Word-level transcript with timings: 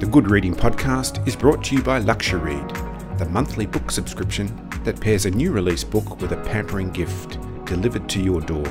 The 0.00 0.06
Good 0.06 0.28
Reading 0.28 0.56
Podcast 0.56 1.24
is 1.26 1.36
brought 1.36 1.62
to 1.64 1.76
you 1.76 1.82
by 1.82 2.00
LuxuryRead, 2.00 3.16
the 3.16 3.26
monthly 3.26 3.64
book 3.64 3.92
subscription 3.92 4.50
that 4.82 5.00
pairs 5.00 5.24
a 5.24 5.30
new 5.30 5.52
release 5.52 5.84
book 5.84 6.20
with 6.20 6.32
a 6.32 6.36
pampering 6.38 6.90
gift 6.90 7.38
delivered 7.64 8.08
to 8.08 8.20
your 8.20 8.40
door. 8.40 8.64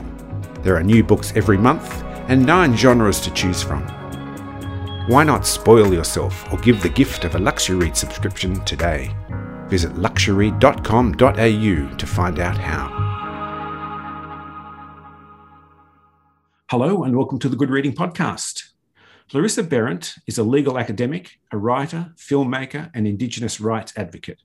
There 0.63 0.75
are 0.75 0.83
new 0.83 1.01
books 1.01 1.31
every 1.38 1.57
month 1.57 2.04
and 2.28 2.46
nine 2.46 2.75
genres 2.75 3.21
to 3.21 3.31
choose 3.31 3.64
from. 3.64 3.84
Why 5.07 5.23
not 5.23 5.48
spoil 5.48 5.94
yourself 5.94 6.52
or 6.52 6.59
give 6.59 6.84
the 6.84 6.89
gift 6.89 7.24
of 7.24 7.36
a 7.36 7.40
LuxuryRead 7.40 7.96
subscription 7.96 8.64
today? 8.66 9.16
Visit 9.70 9.98
luxury.com.au 9.98 11.96
to 11.96 12.05
find 12.05 12.40
out 12.40 12.58
how. 12.58 12.90
Hello, 16.70 17.04
and 17.04 17.16
welcome 17.16 17.40
to 17.40 17.48
the 17.48 17.55
Good 17.55 17.70
Reading 17.70 17.94
Podcast. 17.94 18.62
Larissa 19.32 19.63
Behrendt 19.63 20.20
is 20.27 20.38
a 20.38 20.44
legal 20.44 20.77
academic, 20.77 21.40
a 21.52 21.58
writer, 21.58 22.14
filmmaker, 22.18 22.91
and 22.94 23.08
Indigenous 23.08 23.59
rights 23.59 23.94
advocate. 23.95 24.41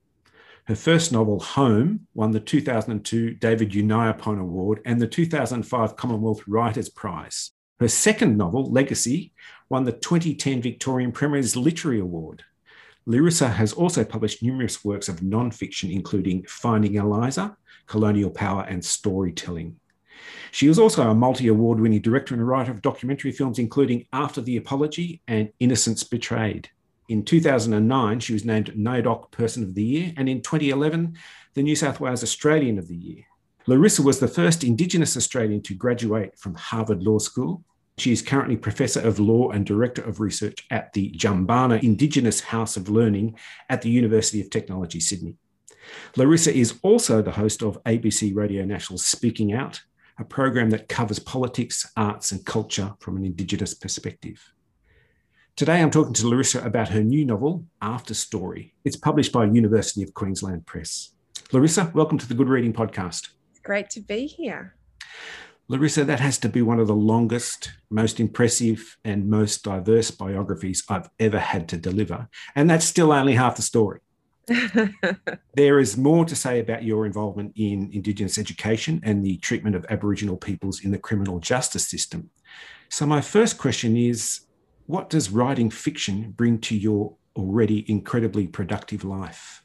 Her 0.64 0.77
first 0.77 1.12
novel, 1.12 1.41
Home, 1.41 2.06
won 2.14 2.30
the 2.30 2.41
2002 2.41 3.34
David 3.34 3.72
Unaipon 3.72 4.38
Award 4.38 4.80
and 4.84 5.00
the 5.00 5.06
2005 5.06 5.96
Commonwealth 5.96 6.42
Writers' 6.46 6.88
Prize. 6.88 7.50
Her 7.80 7.88
second 7.88 8.36
novel, 8.36 8.70
Legacy, 8.70 9.33
won 9.69 9.84
the 9.84 9.92
2010 9.92 10.62
Victorian 10.62 11.12
Premier's 11.12 11.56
Literary 11.56 12.00
Award. 12.00 12.45
Larissa 13.06 13.48
has 13.48 13.72
also 13.72 14.05
published 14.05 14.42
numerous 14.42 14.84
works 14.84 15.08
of 15.08 15.22
non-fiction, 15.22 15.91
including 15.91 16.45
Finding 16.45 16.97
Eliza, 16.97 17.56
Colonial 17.86 18.30
Power, 18.30 18.66
and 18.69 18.84
Storytelling. 18.84 19.77
She 20.50 20.68
was 20.68 20.78
also 20.78 21.08
a 21.08 21.14
multi 21.14 21.48
award 21.48 21.80
winning 21.80 22.00
director 22.00 22.34
and 22.34 22.46
writer 22.46 22.70
of 22.70 22.82
documentary 22.82 23.32
films, 23.32 23.58
including 23.58 24.06
After 24.12 24.41
the 24.41 24.56
Apology 24.56 25.20
and 25.28 25.50
Innocence 25.60 26.04
Betrayed. 26.04 26.70
In 27.08 27.24
2009, 27.24 28.20
she 28.20 28.33
was 28.34 28.44
named 28.44 28.74
NAIDOC 28.74 29.30
Person 29.30 29.62
of 29.62 29.74
the 29.74 29.83
Year, 29.83 30.12
and 30.16 30.28
in 30.28 30.42
2011, 30.42 31.16
the 31.55 31.62
New 31.62 31.74
South 31.74 32.00
Wales 32.00 32.22
Australian 32.22 32.78
of 32.78 32.89
the 32.89 32.96
Year. 32.96 33.24
Larissa 33.66 34.02
was 34.02 34.20
the 34.20 34.28
first 34.28 34.64
Indigenous 34.64 35.16
Australian 35.16 35.62
to 35.62 35.74
graduate 35.74 36.39
from 36.39 36.55
Harvard 36.55 37.02
Law 37.02 37.19
School. 37.19 37.64
She 37.98 38.12
is 38.12 38.22
currently 38.22 38.56
Professor 38.56 39.00
of 39.00 39.19
Law 39.19 39.50
and 39.50 39.66
Director 39.66 40.02
of 40.02 40.20
Research 40.20 40.66
at 40.70 40.92
the 40.92 41.11
Jumbunna 41.12 41.83
Indigenous 41.83 42.41
House 42.41 42.77
of 42.77 42.89
Learning 42.89 43.36
at 43.69 43.83
the 43.83 43.91
University 43.91 44.41
of 44.41 44.50
Technology, 44.50 45.00
Sydney. 45.00 45.36
Larissa 46.16 46.55
is 46.55 46.78
also 46.83 47.22
the 47.22 47.33
host 47.33 47.62
of 47.62 47.83
ABC 47.84 48.34
Radio 48.34 48.64
National's 48.64 49.05
Speaking 49.05 49.52
Out, 49.52 49.83
a 50.19 50.24
program 50.24 50.70
that 50.70 50.88
covers 50.88 51.20
politics, 51.20 51.86
arts, 51.97 52.33
and 52.33 52.44
culture 52.44 52.94
from 52.98 53.16
an 53.16 53.24
Indigenous 53.24 53.72
perspective. 53.72 54.52
Today, 55.55 55.80
I'm 55.80 55.91
talking 55.91 56.12
to 56.14 56.28
Larissa 56.28 56.61
about 56.64 56.88
her 56.88 57.02
new 57.02 57.24
novel, 57.24 57.64
After 57.80 58.14
Story. 58.14 58.74
It's 58.84 58.96
published 58.96 59.33
by 59.33 59.44
University 59.44 60.02
of 60.02 60.14
Queensland 60.14 60.66
Press. 60.66 61.12
Larissa, 61.52 61.92
welcome 61.94 62.19
to 62.19 62.27
the 62.27 62.34
Good 62.34 62.48
Reading 62.48 62.72
Podcast. 62.72 63.28
It's 63.50 63.61
great 63.62 63.91
to 63.91 64.00
be 64.00 64.27
here. 64.27 64.74
Larissa, 65.69 66.05
that 66.05 66.20
has 66.20 66.39
to 66.39 66.48
be 66.48 66.62
one 66.62 66.80
of 66.80 66.89
the 66.89 66.94
longest, 66.94 67.72
most 67.91 68.19
impressive, 68.19 68.96
and 69.05 69.30
most 69.30 69.62
diverse 69.62 70.11
biographies 70.11 70.83
I've 70.89 71.11
ever 71.20 71.39
had 71.39 71.69
to 71.69 71.77
deliver. 71.77 72.28
And 72.56 72.69
that's 72.69 72.86
still 72.86 73.12
only 73.12 73.34
half 73.34 73.56
the 73.56 73.62
story. 73.62 74.00
there 75.54 75.78
is 75.78 75.96
more 75.96 76.24
to 76.24 76.34
say 76.34 76.60
about 76.60 76.82
your 76.82 77.06
involvement 77.06 77.52
in 77.56 77.91
Indigenous 77.92 78.38
education 78.38 79.00
and 79.05 79.24
the 79.24 79.36
treatment 79.38 79.77
of 79.77 79.84
Aboriginal 79.90 80.36
peoples 80.36 80.84
in 80.84 80.90
the 80.90 80.98
criminal 80.98 81.38
justice 81.38 81.86
system. 81.86 82.30
So, 82.88 83.06
my 83.06 83.20
first 83.20 83.58
question 83.58 83.96
is 83.96 84.40
what 84.86 85.10
does 85.10 85.30
writing 85.30 85.70
fiction 85.70 86.32
bring 86.36 86.58
to 86.60 86.77
your 86.77 87.14
already 87.36 87.84
incredibly 87.90 88.46
productive 88.46 89.05
life? 89.05 89.62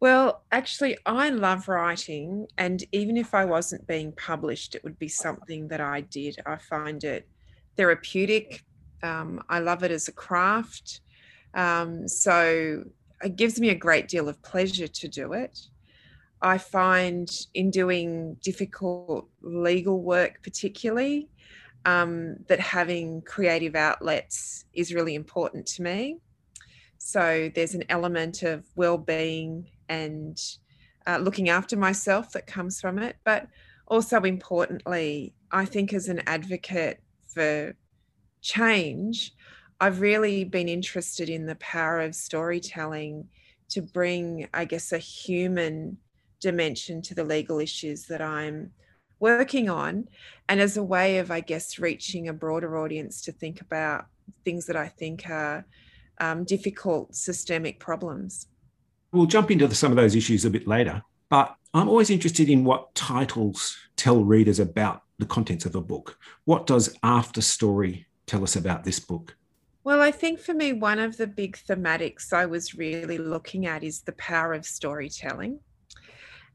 Well, 0.00 0.44
actually, 0.50 0.96
I 1.04 1.28
love 1.30 1.68
writing. 1.68 2.46
And 2.56 2.82
even 2.92 3.16
if 3.16 3.34
I 3.34 3.44
wasn't 3.44 3.86
being 3.86 4.12
published, 4.12 4.74
it 4.74 4.84
would 4.84 4.98
be 4.98 5.08
something 5.08 5.68
that 5.68 5.80
I 5.80 6.02
did. 6.02 6.36
I 6.46 6.56
find 6.56 7.04
it 7.04 7.28
therapeutic. 7.76 8.64
Um, 9.02 9.42
I 9.48 9.60
love 9.60 9.82
it 9.82 9.90
as 9.90 10.08
a 10.08 10.12
craft. 10.12 11.00
Um, 11.54 12.06
so 12.08 12.84
it 13.22 13.36
gives 13.36 13.60
me 13.60 13.70
a 13.70 13.74
great 13.74 14.08
deal 14.08 14.28
of 14.28 14.42
pleasure 14.42 14.88
to 14.88 15.08
do 15.08 15.32
it. 15.32 15.58
I 16.42 16.58
find 16.58 17.30
in 17.54 17.70
doing 17.70 18.36
difficult 18.42 19.28
legal 19.42 20.00
work, 20.00 20.42
particularly, 20.42 21.28
um, 21.84 22.36
that 22.48 22.60
having 22.60 23.22
creative 23.22 23.74
outlets 23.74 24.64
is 24.72 24.94
really 24.94 25.14
important 25.14 25.66
to 25.66 25.82
me. 25.82 26.18
So 26.98 27.50
there's 27.54 27.74
an 27.74 27.84
element 27.88 28.42
of 28.42 28.64
well-being 28.74 29.70
and 29.88 30.40
uh, 31.06 31.18
looking 31.18 31.48
after 31.48 31.76
myself 31.76 32.32
that 32.32 32.46
comes 32.46 32.80
from 32.80 32.98
it, 32.98 33.16
but 33.24 33.48
also 33.86 34.20
importantly, 34.20 35.34
I 35.50 35.64
think 35.64 35.92
as 35.92 36.08
an 36.08 36.22
advocate 36.26 37.00
for 37.26 37.74
change, 38.40 39.32
I've 39.80 40.00
really 40.00 40.44
been 40.44 40.68
interested 40.68 41.30
in 41.30 41.46
the 41.46 41.54
power 41.56 42.00
of 42.00 42.14
storytelling 42.14 43.28
to 43.70 43.80
bring, 43.80 44.48
I 44.52 44.66
guess, 44.66 44.92
a 44.92 44.98
human 44.98 45.96
dimension 46.40 47.00
to 47.02 47.14
the 47.14 47.24
legal 47.24 47.58
issues 47.58 48.06
that 48.06 48.20
I'm 48.20 48.72
working 49.20 49.70
on, 49.70 50.08
and 50.48 50.60
as 50.60 50.76
a 50.76 50.82
way 50.82 51.18
of, 51.18 51.30
I 51.30 51.40
guess, 51.40 51.78
reaching 51.78 52.28
a 52.28 52.32
broader 52.32 52.78
audience 52.78 53.22
to 53.22 53.32
think 53.32 53.60
about 53.60 54.06
things 54.44 54.66
that 54.66 54.76
I 54.76 54.88
think 54.88 55.28
are 55.28 55.64
um, 56.18 56.44
difficult 56.44 57.14
systemic 57.14 57.80
problems. 57.80 58.48
We'll 59.12 59.26
jump 59.26 59.50
into 59.50 59.74
some 59.74 59.92
of 59.92 59.96
those 59.96 60.14
issues 60.14 60.44
a 60.44 60.50
bit 60.50 60.66
later, 60.66 61.02
but 61.30 61.54
I'm 61.72 61.88
always 61.88 62.10
interested 62.10 62.48
in 62.48 62.64
what 62.64 62.94
titles 62.94 63.76
tell 63.96 64.24
readers 64.24 64.58
about 64.58 65.02
the 65.18 65.26
contents 65.26 65.66
of 65.66 65.74
a 65.74 65.80
book. 65.80 66.18
What 66.44 66.66
does 66.66 66.96
After 67.02 67.40
Story 67.40 68.06
tell 68.26 68.42
us 68.42 68.56
about 68.56 68.84
this 68.84 69.00
book? 69.00 69.36
Well, 69.82 70.02
I 70.02 70.10
think 70.10 70.40
for 70.40 70.52
me, 70.52 70.74
one 70.74 70.98
of 70.98 71.16
the 71.16 71.26
big 71.26 71.56
thematics 71.56 72.32
I 72.32 72.44
was 72.44 72.74
really 72.74 73.16
looking 73.16 73.66
at 73.66 73.82
is 73.82 74.02
the 74.02 74.12
power 74.12 74.52
of 74.52 74.66
storytelling. 74.66 75.60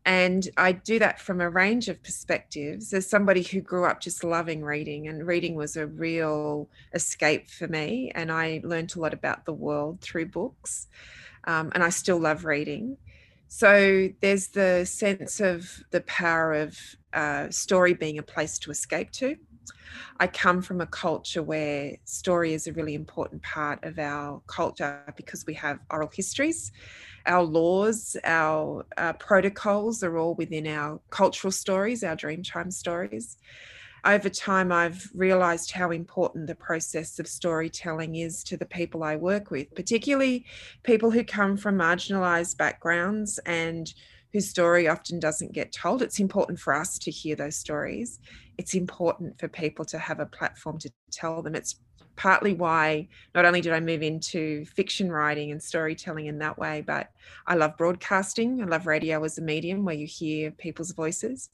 And 0.05 0.47
I 0.57 0.73
do 0.73 0.99
that 0.99 1.19
from 1.19 1.41
a 1.41 1.49
range 1.49 1.89
of 1.89 2.03
perspectives. 2.03 2.93
As 2.93 3.09
somebody 3.09 3.41
who 3.41 3.61
grew 3.61 3.85
up 3.85 3.99
just 3.99 4.23
loving 4.23 4.63
reading, 4.63 5.07
and 5.07 5.25
reading 5.25 5.55
was 5.55 5.75
a 5.75 5.87
real 5.87 6.69
escape 6.93 7.49
for 7.49 7.67
me. 7.67 8.11
And 8.13 8.31
I 8.31 8.61
learned 8.63 8.95
a 8.95 8.99
lot 8.99 9.15
about 9.15 9.45
the 9.45 9.53
world 9.53 10.01
through 10.01 10.27
books. 10.27 10.87
Um, 11.45 11.71
and 11.73 11.83
I 11.83 11.89
still 11.89 12.19
love 12.19 12.45
reading. 12.45 12.97
So 13.47 14.09
there's 14.21 14.49
the 14.49 14.85
sense 14.85 15.39
of 15.39 15.83
the 15.89 16.01
power 16.01 16.53
of 16.53 16.77
uh, 17.11 17.49
story 17.49 17.95
being 17.95 18.19
a 18.19 18.23
place 18.23 18.59
to 18.59 18.71
escape 18.71 19.09
to. 19.13 19.35
I 20.19 20.27
come 20.27 20.61
from 20.61 20.81
a 20.81 20.85
culture 20.85 21.43
where 21.43 21.97
story 22.05 22.53
is 22.53 22.67
a 22.67 22.73
really 22.73 22.93
important 22.93 23.41
part 23.43 23.83
of 23.83 23.99
our 23.99 24.41
culture 24.47 25.01
because 25.15 25.45
we 25.45 25.53
have 25.55 25.79
oral 25.89 26.09
histories. 26.13 26.71
Our 27.25 27.43
laws, 27.43 28.15
our 28.23 28.85
uh, 28.97 29.13
protocols 29.13 30.03
are 30.03 30.17
all 30.17 30.35
within 30.35 30.67
our 30.67 31.01
cultural 31.09 31.51
stories, 31.51 32.03
our 32.03 32.15
Dreamtime 32.15 32.71
stories. 32.71 33.37
Over 34.05 34.29
time, 34.29 34.71
I've 34.71 35.09
realized 35.15 35.71
how 35.71 35.89
important 35.89 36.45
the 36.45 36.53
process 36.53 37.17
of 37.17 37.27
storytelling 37.27 38.17
is 38.17 38.43
to 38.43 38.55
the 38.55 38.65
people 38.67 39.03
I 39.03 39.15
work 39.15 39.49
with, 39.49 39.73
particularly 39.73 40.45
people 40.83 41.09
who 41.09 41.23
come 41.23 41.57
from 41.57 41.79
marginalized 41.79 42.55
backgrounds 42.57 43.39
and 43.47 43.91
whose 44.35 44.49
story 44.49 44.85
often 44.89 45.17
doesn't 45.17 45.53
get 45.53 45.71
told. 45.71 46.01
It's 46.01 46.19
important 46.19 46.59
for 46.59 46.73
us 46.73 46.99
to 46.99 47.09
hear 47.09 47.37
those 47.37 47.55
stories. 47.55 48.19
It's 48.57 48.73
important 48.73 49.39
for 49.39 49.47
people 49.47 49.85
to 49.85 49.97
have 49.97 50.19
a 50.19 50.25
platform 50.25 50.77
to 50.79 50.91
tell 51.09 51.41
them. 51.41 51.55
It's 51.55 51.79
partly 52.17 52.53
why 52.53 53.07
not 53.33 53.45
only 53.45 53.61
did 53.61 53.71
I 53.71 53.79
move 53.79 54.01
into 54.03 54.65
fiction 54.65 55.09
writing 55.09 55.51
and 55.51 55.63
storytelling 55.63 56.25
in 56.25 56.37
that 56.39 56.57
way, 56.57 56.83
but 56.85 57.11
I 57.47 57.55
love 57.55 57.77
broadcasting. 57.77 58.61
I 58.61 58.65
love 58.65 58.87
radio 58.87 59.23
as 59.23 59.37
a 59.37 59.41
medium 59.41 59.85
where 59.85 59.95
you 59.95 60.05
hear 60.05 60.51
people's 60.51 60.91
voices. 60.91 61.49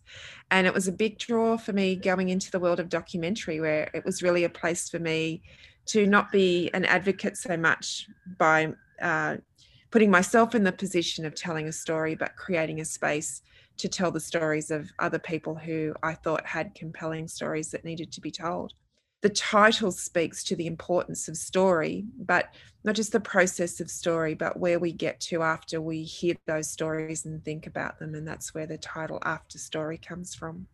And 0.49 0.65
it 0.65 0.73
was 0.73 0.87
a 0.87 0.91
big 0.91 1.19
draw 1.19 1.57
for 1.57 1.73
me 1.73 1.95
going 1.95 2.29
into 2.29 2.49
the 2.49 2.59
world 2.59 2.79
of 2.79 2.89
documentary, 2.89 3.59
where 3.59 3.91
it 3.93 4.03
was 4.03 4.23
really 4.23 4.43
a 4.43 4.49
place 4.49 4.89
for 4.89 4.97
me 4.97 5.43
to 5.85 6.07
not 6.07 6.31
be 6.31 6.71
an 6.73 6.85
advocate 6.85 7.37
so 7.37 7.55
much 7.57 8.07
by 8.39 8.73
uh, 8.99 9.37
putting 9.91 10.09
myself 10.09 10.55
in 10.55 10.63
the 10.63 10.71
position 10.71 11.25
of 11.25 11.35
telling 11.35 11.67
a 11.67 11.71
story, 11.71 12.15
but 12.15 12.35
creating 12.35 12.79
a 12.79 12.85
space 12.85 13.41
to 13.77 13.89
tell 13.89 14.11
the 14.11 14.19
stories 14.19 14.71
of 14.71 14.89
other 14.99 15.19
people 15.19 15.55
who 15.55 15.93
I 16.01 16.13
thought 16.13 16.45
had 16.45 16.75
compelling 16.75 17.27
stories 17.27 17.71
that 17.71 17.85
needed 17.85 18.11
to 18.13 18.21
be 18.21 18.31
told. 18.31 18.73
The 19.21 19.29
title 19.29 19.91
speaks 19.91 20.43
to 20.45 20.55
the 20.55 20.65
importance 20.65 21.27
of 21.27 21.37
story, 21.37 22.05
but 22.17 22.55
not 22.83 22.95
just 22.95 23.11
the 23.11 23.19
process 23.19 23.79
of 23.79 23.91
story, 23.91 24.33
but 24.33 24.59
where 24.59 24.79
we 24.79 24.91
get 24.91 25.19
to 25.21 25.43
after 25.43 25.79
we 25.79 26.03
hear 26.03 26.35
those 26.47 26.71
stories 26.71 27.25
and 27.25 27.43
think 27.43 27.67
about 27.67 27.99
them. 27.99 28.15
And 28.15 28.27
that's 28.27 28.53
where 28.55 28.65
the 28.65 28.79
title 28.79 29.19
After 29.23 29.59
Story 29.59 29.99
comes 29.99 30.33
from. 30.33 30.65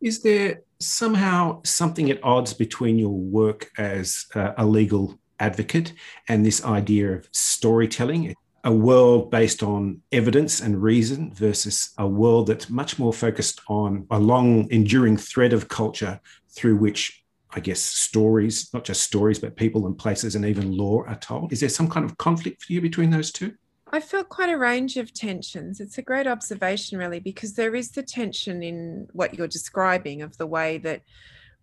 Is 0.00 0.22
there 0.22 0.62
somehow 0.80 1.60
something 1.64 2.10
at 2.10 2.24
odds 2.24 2.54
between 2.54 2.98
your 2.98 3.10
work 3.10 3.70
as 3.76 4.26
uh, 4.34 4.52
a 4.56 4.64
legal 4.64 5.18
advocate 5.44 5.92
and 6.28 6.44
this 6.44 6.64
idea 6.64 7.12
of 7.12 7.28
storytelling, 7.32 8.34
a 8.64 8.72
world 8.72 9.30
based 9.30 9.62
on 9.62 10.00
evidence 10.10 10.60
and 10.60 10.82
reason 10.82 11.32
versus 11.34 11.90
a 11.98 12.06
world 12.06 12.46
that's 12.46 12.70
much 12.70 12.98
more 12.98 13.12
focused 13.12 13.60
on 13.68 14.06
a 14.10 14.18
long, 14.18 14.70
enduring 14.70 15.16
thread 15.16 15.52
of 15.52 15.68
culture 15.68 16.18
through 16.56 16.76
which 16.76 17.24
I 17.56 17.60
guess, 17.60 17.80
stories, 17.80 18.68
not 18.74 18.82
just 18.82 19.02
stories, 19.02 19.38
but 19.38 19.54
people 19.54 19.86
and 19.86 19.96
places 19.96 20.34
and 20.34 20.44
even 20.44 20.76
law 20.76 21.04
are 21.04 21.18
told. 21.18 21.52
Is 21.52 21.60
there 21.60 21.68
some 21.68 21.88
kind 21.88 22.04
of 22.04 22.18
conflict 22.18 22.64
for 22.64 22.72
you 22.72 22.80
between 22.80 23.10
those 23.10 23.30
two? 23.30 23.54
I 23.92 24.00
felt 24.00 24.28
quite 24.28 24.48
a 24.48 24.58
range 24.58 24.96
of 24.96 25.14
tensions. 25.14 25.78
It's 25.78 25.98
a 25.98 26.02
great 26.02 26.26
observation, 26.26 26.98
really, 26.98 27.20
because 27.20 27.54
there 27.54 27.76
is 27.76 27.92
the 27.92 28.02
tension 28.02 28.60
in 28.64 29.06
what 29.12 29.34
you're 29.34 29.46
describing 29.46 30.20
of 30.20 30.36
the 30.36 30.48
way 30.48 30.78
that 30.78 31.02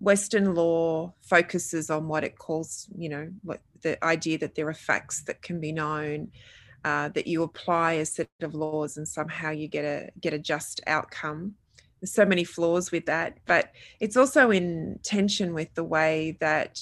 Western 0.01 0.56
law 0.56 1.13
focuses 1.21 1.92
on 1.92 2.07
what 2.07 2.24
it 2.24 2.38
calls, 2.38 2.88
you 2.98 3.07
know, 3.07 3.30
what 3.44 3.62
the 3.83 4.03
idea 4.03 4.38
that 4.39 4.56
there 4.56 4.68
are 4.68 4.74
facts 4.74 5.24
that 5.25 5.44
can 5.44 5.62
be 5.62 5.71
known, 5.71 6.31
uh, 6.83 7.09
that 7.09 7.27
you 7.27 7.44
apply 7.44 7.94
a 7.94 8.06
set 8.06 8.27
of 8.42 8.56
laws 8.56 8.98
and 8.98 9.07
somehow 9.07 9.51
you 9.51 9.68
get 9.68 9.86
a 9.86 10.09
get 10.19 10.33
a 10.33 10.39
just 10.39 10.81
outcome. 10.88 11.53
There's 12.01 12.13
so 12.13 12.25
many 12.25 12.44
flaws 12.44 12.92
with 12.92 13.06
that 13.06 13.38
but 13.45 13.71
it's 14.00 14.18
also 14.18 14.50
in 14.50 15.00
tension 15.03 15.53
with 15.53 15.71
the 15.75 15.83
way 15.83 16.36
that 16.39 16.80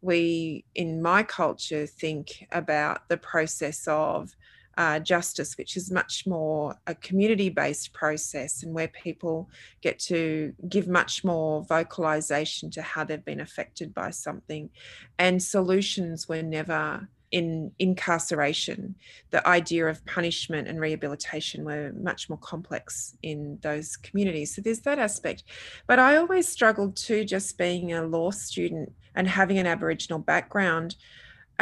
we 0.00 0.64
in 0.76 1.02
my 1.02 1.24
culture 1.24 1.86
think 1.86 2.46
about 2.52 3.08
the 3.08 3.16
process 3.16 3.88
of 3.88 4.36
uh, 4.76 4.98
justice, 4.98 5.56
which 5.58 5.76
is 5.76 5.90
much 5.90 6.26
more 6.26 6.76
a 6.86 6.94
community 6.94 7.48
based 7.48 7.92
process 7.92 8.62
and 8.62 8.74
where 8.74 8.88
people 8.88 9.48
get 9.80 9.98
to 9.98 10.52
give 10.68 10.88
much 10.88 11.24
more 11.24 11.64
vocalization 11.64 12.70
to 12.70 12.82
how 12.82 13.04
they've 13.04 13.24
been 13.24 13.40
affected 13.40 13.92
by 13.94 14.10
something. 14.10 14.70
And 15.18 15.42
solutions 15.42 16.28
were 16.28 16.42
never 16.42 17.08
in 17.32 17.72
incarceration, 17.78 18.94
the 19.30 19.46
idea 19.48 19.86
of 19.86 20.04
punishment 20.04 20.68
and 20.68 20.78
rehabilitation 20.78 21.64
were 21.64 21.90
much 21.98 22.28
more 22.28 22.38
complex 22.38 23.16
in 23.22 23.58
those 23.62 23.96
communities. 23.96 24.54
So 24.54 24.60
there's 24.60 24.80
that 24.80 24.98
aspect. 24.98 25.44
But 25.86 25.98
I 25.98 26.16
always 26.16 26.46
struggled 26.46 26.94
too, 26.94 27.24
just 27.24 27.56
being 27.56 27.94
a 27.94 28.04
law 28.04 28.30
student 28.30 28.92
and 29.14 29.26
having 29.26 29.58
an 29.58 29.66
Aboriginal 29.66 30.18
background. 30.18 30.96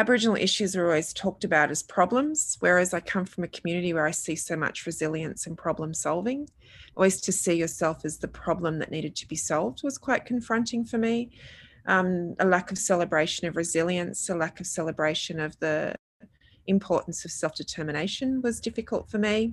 Aboriginal 0.01 0.37
issues 0.37 0.75
are 0.75 0.87
always 0.87 1.13
talked 1.13 1.45
about 1.45 1.71
as 1.71 1.83
problems, 1.83 2.57
whereas 2.61 2.95
I 2.95 3.01
come 3.01 3.27
from 3.27 3.45
a 3.45 3.49
community 3.49 3.93
where 3.93 4.07
I 4.07 4.13
see 4.13 4.35
so 4.35 4.57
much 4.57 4.87
resilience 4.87 5.47
and 5.47 5.59
problem 5.59 5.93
solving. 5.93 6.49
Always 6.97 7.21
to 7.21 7.33
see 7.33 7.53
yourself 7.53 8.07
as 8.07 8.17
the 8.17 8.27
problem 8.27 8.79
that 8.79 8.91
needed 8.91 9.15
to 9.17 9.29
be 9.29 9.37
solved 9.37 9.83
was 9.85 9.99
quite 9.99 10.25
confronting 10.25 10.87
for 10.87 10.97
me 10.97 11.33
um, 11.87 12.35
a 12.39 12.47
lack 12.47 12.73
of 12.73 12.79
celebration 12.79 13.47
of 13.47 13.57
resilience, 13.57 14.31
a 14.31 14.35
lack 14.35 14.59
of 14.59 14.67
celebration 14.67 15.39
of 15.39 15.59
the 15.61 15.95
importance 16.67 17.27
of 17.27 17.31
self 17.31 17.55
determination 17.55 18.41
was 18.41 18.59
difficult 18.59 19.11
for 19.11 19.19
me. 19.19 19.53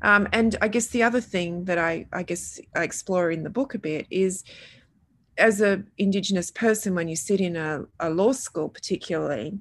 Um, 0.00 0.26
and 0.32 0.56
I 0.62 0.68
guess 0.68 0.86
the 0.86 1.02
other 1.02 1.20
thing 1.20 1.66
that 1.66 1.76
I, 1.76 2.06
I 2.10 2.22
guess 2.22 2.58
I 2.74 2.84
explore 2.84 3.30
in 3.30 3.42
the 3.42 3.50
book 3.50 3.74
a 3.74 3.78
bit 3.78 4.06
is 4.10 4.44
as 5.36 5.60
a 5.60 5.82
indigenous 5.98 6.50
person 6.50 6.94
when 6.94 7.08
you 7.08 7.16
sit 7.16 7.42
in 7.42 7.54
a, 7.56 7.84
a, 8.00 8.08
law 8.08 8.32
school 8.32 8.68
particularly 8.68 9.58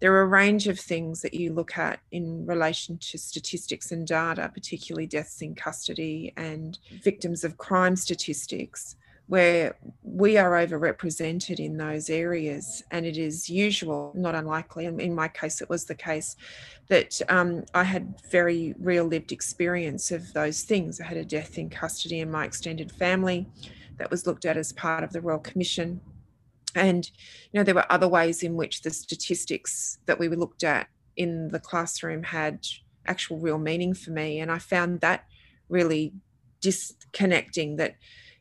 there 0.00 0.12
are 0.14 0.22
a 0.22 0.26
range 0.26 0.68
of 0.68 0.78
things 0.78 1.22
that 1.22 1.34
you 1.34 1.52
look 1.52 1.78
at 1.78 2.00
in 2.12 2.44
relation 2.46 2.98
to 2.98 3.18
statistics 3.18 3.92
and 3.92 4.06
data 4.06 4.50
particularly 4.52 5.06
deaths 5.06 5.42
in 5.42 5.54
custody 5.54 6.32
and 6.36 6.78
victims 7.02 7.44
of 7.44 7.56
crime 7.56 7.96
statistics 7.96 8.96
where 9.28 9.76
we 10.02 10.36
are 10.38 10.52
overrepresented 10.52 11.58
in 11.58 11.76
those 11.76 12.08
areas. 12.08 12.82
And 12.90 13.04
it 13.04 13.16
is 13.16 13.50
usual, 13.50 14.12
not 14.14 14.34
unlikely, 14.34 14.86
and 14.86 15.00
in 15.00 15.14
my 15.14 15.28
case, 15.28 15.60
it 15.60 15.68
was 15.68 15.84
the 15.84 15.94
case, 15.94 16.36
that 16.88 17.20
um, 17.28 17.64
I 17.74 17.82
had 17.82 18.14
very 18.30 18.74
real 18.78 19.04
lived 19.04 19.32
experience 19.32 20.12
of 20.12 20.32
those 20.32 20.62
things. 20.62 21.00
I 21.00 21.04
had 21.04 21.16
a 21.16 21.24
death 21.24 21.58
in 21.58 21.70
custody 21.70 22.20
in 22.20 22.30
my 22.30 22.44
extended 22.44 22.92
family 22.92 23.46
that 23.98 24.10
was 24.10 24.26
looked 24.26 24.44
at 24.44 24.56
as 24.56 24.72
part 24.72 25.02
of 25.02 25.12
the 25.12 25.20
Royal 25.20 25.38
Commission. 25.40 26.00
And, 26.76 27.10
you 27.50 27.58
know, 27.58 27.64
there 27.64 27.74
were 27.74 27.90
other 27.90 28.06
ways 28.06 28.42
in 28.42 28.54
which 28.54 28.82
the 28.82 28.90
statistics 28.90 29.98
that 30.06 30.18
we 30.18 30.28
looked 30.28 30.62
at 30.62 30.88
in 31.16 31.48
the 31.48 31.58
classroom 31.58 32.22
had 32.22 32.66
actual 33.06 33.38
real 33.38 33.58
meaning 33.58 33.94
for 33.94 34.10
me. 34.10 34.40
And 34.40 34.50
I 34.52 34.58
found 34.58 35.00
that 35.00 35.24
really 35.68 36.12
disconnecting 36.60 37.76
that 37.76 37.96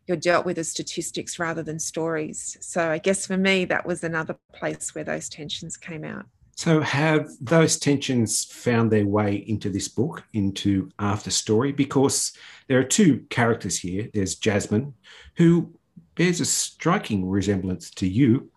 you're 0.07 0.17
dealt 0.17 0.45
with 0.45 0.57
as 0.57 0.69
statistics 0.69 1.39
rather 1.39 1.63
than 1.63 1.79
stories. 1.79 2.57
So 2.61 2.91
I 2.91 2.97
guess 2.97 3.25
for 3.25 3.37
me, 3.37 3.65
that 3.65 3.85
was 3.85 4.03
another 4.03 4.37
place 4.53 4.93
where 4.93 5.03
those 5.03 5.29
tensions 5.29 5.77
came 5.77 6.03
out. 6.03 6.25
So, 6.57 6.79
have 6.79 7.27
those 7.41 7.77
tensions 7.77 8.45
found 8.45 8.89
their 8.89 9.05
way 9.05 9.43
into 9.47 9.69
this 9.69 9.89
book, 9.89 10.23
into 10.31 10.89
After 10.99 11.29
Story? 11.29 11.73
Because 11.73 12.31
there 12.69 12.79
are 12.79 12.83
two 12.83 13.25
characters 13.29 13.77
here. 13.77 14.07
There's 14.13 14.35
Jasmine, 14.35 14.93
who 15.35 15.73
bears 16.15 16.39
a 16.39 16.45
striking 16.45 17.29
resemblance 17.29 17.89
to 17.91 18.07
you, 18.07 18.49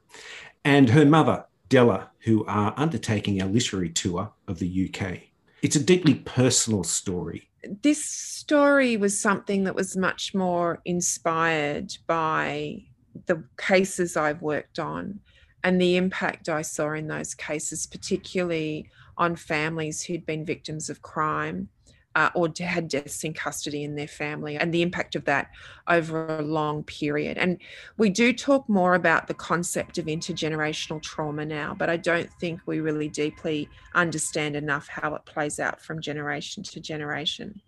and 0.65 0.91
her 0.91 1.05
mother, 1.05 1.45
Della, 1.69 2.11
who 2.21 2.45
are 2.47 2.75
undertaking 2.77 3.41
a 3.41 3.47
literary 3.47 3.91
tour 3.91 4.33
of 4.47 4.59
the 4.59 4.91
UK. 4.91 5.21
It's 5.63 5.77
a 5.77 5.83
deeply 5.83 6.15
personal 6.15 6.85
story 6.85 7.49
this 7.83 8.05
story 8.05 8.97
was 8.97 9.21
something 9.21 9.65
that 9.65 9.75
was 9.75 9.97
much 9.97 10.35
more 10.35 10.81
inspired 10.85 11.97
by 12.07 12.83
the 13.27 13.45
cases 13.57 14.17
I've 14.17 14.43
worked 14.43 14.79
on 14.79 15.21
and 15.65 15.81
the 15.81 15.97
impact 15.97 16.49
I 16.49 16.63
saw 16.63 16.93
in 16.93 17.09
those 17.09 17.35
cases, 17.35 17.87
particularly 17.87 18.89
on 19.17 19.35
families 19.35 20.03
who'd 20.03 20.25
been 20.25 20.45
victims 20.45 20.89
of 20.89 21.03
crime 21.03 21.69
uh, 22.19 22.31
or 22.35 22.53
had 22.59 22.89
deaths 22.89 23.23
in 23.23 23.33
custody 23.33 23.85
in 23.85 23.95
their 23.95 24.09
family 24.09 24.57
and 24.57 24.75
the 24.75 24.83
impact 24.83 25.15
of 25.15 25.25
that 25.25 25.53
over 25.87 26.27
a 26.39 26.43
long 26.43 26.83
period. 26.83 27.39
And 27.39 27.59
we 27.97 28.11
do 28.11 28.33
talk 28.33 28.69
more 28.69 28.97
about 28.97 29.29
the 29.29 29.35
concept 29.35 29.99
of 29.99 30.07
intergenerational 30.07 31.01
trauma 31.01 31.47
now, 31.47 31.77
but 31.79 31.89
I 31.89 31.97
don't 31.97 32.29
think 32.41 32.61
we 32.67 32.81
really 32.81 33.09
deeply 33.09 33.69
understand 33.95 34.57
enough 34.57 34.89
how 34.89 35.15
it 35.15 35.27
plays 35.27 35.61
out 35.61 35.81
from 35.81 36.01
generation 36.01 36.65
to 36.65 36.81
generation. 36.81 37.61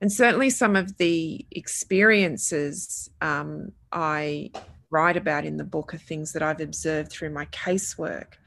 And 0.00 0.10
certainly 0.10 0.48
some 0.48 0.74
of 0.74 0.96
the 0.96 1.44
experiences 1.50 3.10
um, 3.20 3.72
I 3.92 4.52
write 4.88 5.18
about 5.18 5.44
in 5.44 5.58
the 5.58 5.64
book 5.64 5.92
are 5.92 5.98
things 5.98 6.32
that 6.32 6.42
I've 6.42 6.62
observed 6.62 7.12
through 7.12 7.30
my 7.30 7.44
casework. 7.46 8.38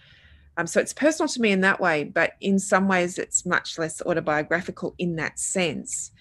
Um, 0.58 0.68
so 0.68 0.80
it's 0.80 0.94
personal 0.94 1.28
to 1.30 1.42
me 1.42 1.52
in 1.52 1.62
that 1.62 1.80
way, 1.80 2.06
but 2.06 2.34
in 2.40 2.60
some 2.60 2.88
ways 2.88 3.18
it's 3.18 3.46
much 3.46 3.78
less 3.78 4.02
autobiographical 4.02 4.96
in 4.98 5.18
that 5.18 5.40
sense. 5.40 6.12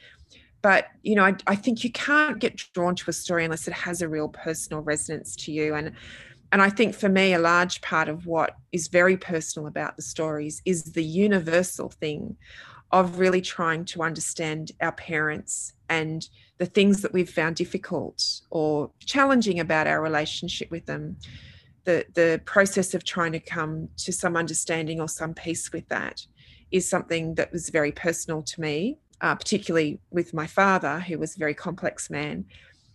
But 0.62 0.88
you 1.03 1.14
know, 1.14 1.25
I, 1.25 1.37
I 1.47 1.57
think 1.57 1.85
you 1.85 1.93
can't 1.93 2.38
get 2.38 2.57
drawn 2.73 2.97
to 2.97 3.11
a 3.11 3.12
story 3.12 3.45
unless 3.45 3.69
it 3.69 3.75
has 3.75 4.03
a 4.03 4.09
real 4.09 4.29
personal 4.29 4.83
resonance 4.83 5.37
to 5.37 5.53
you. 5.53 5.75
And 5.75 5.93
and 6.53 6.62
I 6.62 6.71
think 6.71 6.95
for 6.95 7.09
me, 7.09 7.35
a 7.35 7.38
large 7.38 7.81
part 7.81 8.09
of 8.09 8.26
what 8.26 8.55
is 8.71 8.87
very 8.87 9.17
personal 9.17 9.67
about 9.67 9.97
the 9.97 10.03
stories 10.03 10.62
is 10.64 10.85
the 10.85 11.03
universal 11.03 11.88
thing 11.88 12.37
of 12.93 13.19
really 13.19 13.41
trying 13.41 13.85
to 13.85 14.03
understand 14.03 14.71
our 14.81 14.93
parents 14.93 15.73
and 15.88 16.29
the 16.59 16.67
things 16.67 17.03
that 17.03 17.12
we've 17.12 17.29
found 17.29 17.57
difficult 17.57 18.41
or 18.50 18.91
challenging 19.05 19.59
about 19.59 19.88
our 19.88 20.00
relationship 20.00 20.71
with 20.71 20.87
them 20.87 21.17
the 21.85 22.07
the 22.14 22.41
process 22.45 22.95
of 22.95 23.05
trying 23.05 23.33
to 23.33 23.41
come 23.41 23.88
to 23.99 24.12
some 24.12 24.37
understanding 24.37 25.00
or 25.00 25.09
some 25.09 25.35
peace 25.35 25.73
with 25.73 25.88
that 25.88 26.26
is 26.71 26.88
something 26.88 27.35
that 27.37 27.53
was 27.53 27.69
very 27.69 27.93
personal 27.93 28.43
to 28.43 28.61
me, 28.61 28.99
uh, 29.21 29.35
particularly 29.35 30.00
with 30.11 30.35
my 30.35 30.47
father, 30.47 31.00
who 31.00 31.19
was 31.19 31.37
a 31.37 31.38
very 31.38 31.55
complex 31.55 32.11
man. 32.11 32.45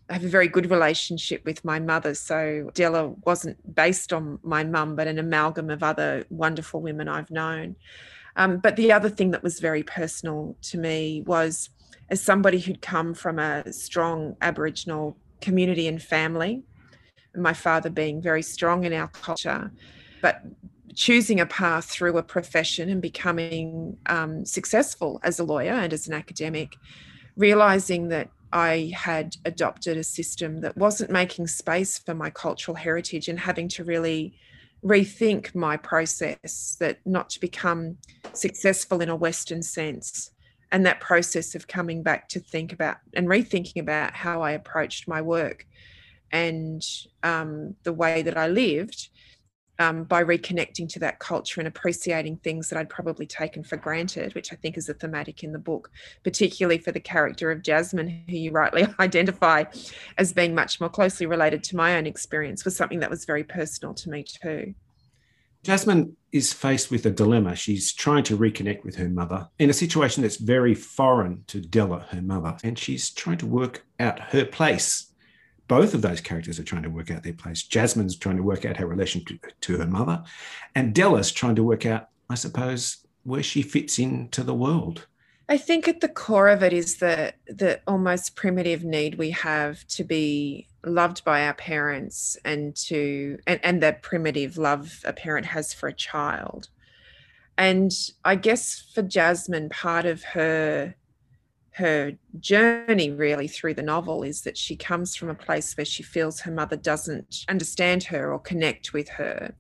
I 0.10 0.14
have 0.14 0.26
a 0.26 0.30
very 0.30 0.48
good 0.48 0.72
relationship 0.72 1.46
with 1.46 1.64
my 1.64 1.80
mother. 1.80 2.16
So 2.16 2.72
Della 2.74 3.10
wasn't 3.26 3.76
based 3.76 4.12
on 4.12 4.40
my 4.42 4.64
mum, 4.64 4.96
but 4.96 5.08
an 5.08 5.20
amalgam 5.20 5.70
of 5.70 5.84
other 5.84 6.26
wonderful 6.30 6.82
women 6.82 7.08
I've 7.08 7.30
known. 7.30 7.76
Um, 8.36 8.58
but 8.58 8.76
the 8.76 8.92
other 8.92 9.10
thing 9.10 9.32
that 9.32 9.44
was 9.44 9.60
very 9.60 9.84
personal 9.84 10.58
to 10.64 10.78
me 10.78 11.24
was 11.26 11.70
as 12.10 12.22
somebody 12.22 12.60
who'd 12.60 12.82
come 12.82 13.14
from 13.14 13.38
a 13.38 13.72
strong 13.72 14.36
Aboriginal 14.42 15.16
community 15.42 15.88
and 15.88 16.02
family, 16.02 16.64
my 17.42 17.54
father 17.54 17.90
being 17.90 18.22
very 18.22 18.42
strong 18.42 18.84
in 18.84 18.94
our 18.94 19.08
culture, 19.08 19.72
but 20.22 20.44
choosing 20.96 21.40
a 21.40 21.46
path 21.46 21.86
through 21.86 22.18
a 22.18 22.24
profession 22.24 22.90
and 22.90 23.02
becoming 23.02 23.98
um, 24.08 24.46
successful 24.46 25.20
as 25.24 25.40
a 25.40 25.44
lawyer 25.44 25.74
and 25.74 25.94
as 25.94 26.08
an 26.08 26.14
academic, 26.14 26.76
realizing 27.38 28.10
that 28.10 28.30
I 28.52 28.92
had 28.96 29.36
adopted 29.46 29.98
a 29.98 30.04
system 30.04 30.62
that 30.62 30.76
wasn't 30.76 31.12
making 31.12 31.48
space 31.48 32.00
for 32.00 32.14
my 32.14 32.30
cultural 32.30 32.76
heritage 32.76 33.28
and 33.28 33.40
having 33.40 33.68
to 33.70 33.84
really 33.84 34.34
rethink 34.84 35.54
my 35.54 35.78
process 35.78 36.76
that 36.80 37.00
not 37.06 37.30
to 37.32 37.40
become 37.40 37.98
successful 38.34 39.02
in 39.02 39.10
a 39.10 39.16
Western 39.16 39.62
sense. 39.62 40.32
And 40.72 40.86
that 40.86 41.00
process 41.00 41.56
of 41.56 41.68
coming 41.68 42.04
back 42.04 42.30
to 42.30 42.40
think 42.40 42.72
about 42.74 42.98
and 43.14 43.28
rethinking 43.28 43.82
about 43.82 44.14
how 44.14 44.42
I 44.42 44.52
approached 44.52 45.08
my 45.08 45.22
work 45.22 45.66
and 46.32 46.84
um, 47.24 47.76
the 47.84 47.94
way 47.94 48.22
that 48.22 48.38
I 48.38 48.48
lived 48.48 49.10
um, 49.80 50.04
by 50.04 50.24
reconnecting 50.24 50.90
to 50.90 51.00
that 51.00 51.20
culture 51.20 51.62
and 51.62 51.68
appreciating 51.68 52.38
things 52.38 52.70
that 52.70 52.78
I'd 52.78 52.90
probably 52.90 53.26
taken 53.26 53.64
for 53.64 53.78
granted, 53.78 54.36
which 54.36 54.52
I 54.52 54.58
think 54.58 54.78
is 54.78 54.90
a 54.90 54.94
thematic 54.94 55.44
in 55.44 55.54
the 55.54 55.60
book, 55.60 55.90
particularly 56.24 56.78
for 56.78 56.92
the 56.92 57.00
character 57.00 57.50
of 57.50 57.64
Jasmine, 57.64 58.24
who 58.28 58.36
you 58.36 58.52
rightly 58.52 58.86
identify 59.00 59.64
as 60.18 60.34
being 60.34 60.54
much 60.54 60.82
more 60.82 60.90
closely 60.90 61.26
related 61.26 61.64
to 61.66 61.78
my 61.78 61.96
own 61.98 62.06
experience, 62.06 62.66
was 62.66 62.76
something 62.76 63.00
that 63.00 63.10
was 63.10 63.26
very 63.26 63.44
personal 63.44 63.94
to 63.96 64.10
me 64.10 64.24
too. 64.24 64.76
Jasmine 65.64 66.16
is 66.32 66.54
faced 66.54 66.90
with 66.90 67.06
a 67.06 67.12
dilemma. 67.12 67.56
She's 67.56 67.94
trying 67.94 68.24
to 68.24 68.38
reconnect 68.38 68.86
with 68.86 68.96
her 68.96 69.10
mother 69.10 69.50
in 69.60 69.70
a 69.70 69.74
situation 69.74 70.24
that's 70.24 70.38
very 70.38 70.74
foreign 70.74 71.44
to 71.48 71.60
Della, 71.60 72.06
her 72.12 72.22
mother, 72.22 72.56
and 72.64 72.80
she's 72.80 73.10
trying 73.10 73.40
to 73.40 73.46
work 73.46 73.86
out 74.00 74.20
her 74.20 74.46
place 74.46 75.09
both 75.70 75.94
of 75.94 76.02
those 76.02 76.20
characters 76.20 76.60
are 76.60 76.64
trying 76.64 76.84
to 76.84 76.90
work 76.90 77.10
out 77.12 77.24
their 77.24 77.32
place. 77.32 77.64
Jasmine's 77.64 78.18
trying 78.18 78.36
to 78.36 78.44
work 78.44 78.66
out 78.66 78.76
her 78.76 78.88
relation 78.88 79.24
to, 79.26 79.40
to 79.62 79.78
her 79.78 79.88
mother, 79.88 80.22
and 80.76 80.94
Della's 80.94 81.32
trying 81.32 81.56
to 81.56 81.64
work 81.64 81.86
out, 81.86 82.10
I 82.30 82.36
suppose, 82.36 82.98
where 83.24 83.44
she 83.44 83.62
fits 83.62 83.98
into 84.00 84.44
the 84.44 84.54
world. 84.54 85.08
I 85.48 85.58
think 85.58 85.88
at 85.88 86.02
the 86.02 86.10
core 86.10 86.50
of 86.50 86.62
it 86.62 86.74
is 86.74 86.98
the 86.98 87.34
the 87.48 87.82
almost 87.88 88.36
primitive 88.36 88.84
need 88.84 89.16
we 89.16 89.32
have 89.32 89.86
to 89.88 90.04
be 90.04 90.68
loved 90.86 91.24
by 91.24 91.46
our 91.46 91.56
parents 91.56 92.38
and 92.46 92.76
to 92.76 93.40
and, 93.48 93.60
and 93.64 93.82
the 93.82 93.98
primitive 94.02 94.58
love 94.58 95.02
a 95.06 95.14
parent 95.14 95.48
has 95.48 95.74
for 95.74 95.88
a 95.88 95.94
child. 95.94 96.70
And 97.58 97.92
I 98.24 98.36
guess 98.36 98.92
for 98.94 99.02
Jasmine, 99.02 99.70
part 99.70 100.06
of 100.06 100.24
her 100.24 100.96
her 101.80 102.12
journey 102.40 103.10
really 103.10 103.48
through 103.48 103.74
the 103.74 103.82
novel 103.82 104.24
is 104.24 104.42
that 104.42 104.58
she 104.58 104.76
comes 104.76 105.16
from 105.16 105.30
a 105.30 105.36
place 105.36 105.76
where 105.76 105.86
she 105.86 106.04
feels 106.04 106.42
her 106.42 106.52
mother 106.52 106.76
doesn't 106.76 107.46
understand 107.48 108.04
her 108.04 108.32
or 108.32 108.40
connect 108.40 108.94
with 108.94 109.08
her. 109.10 109.56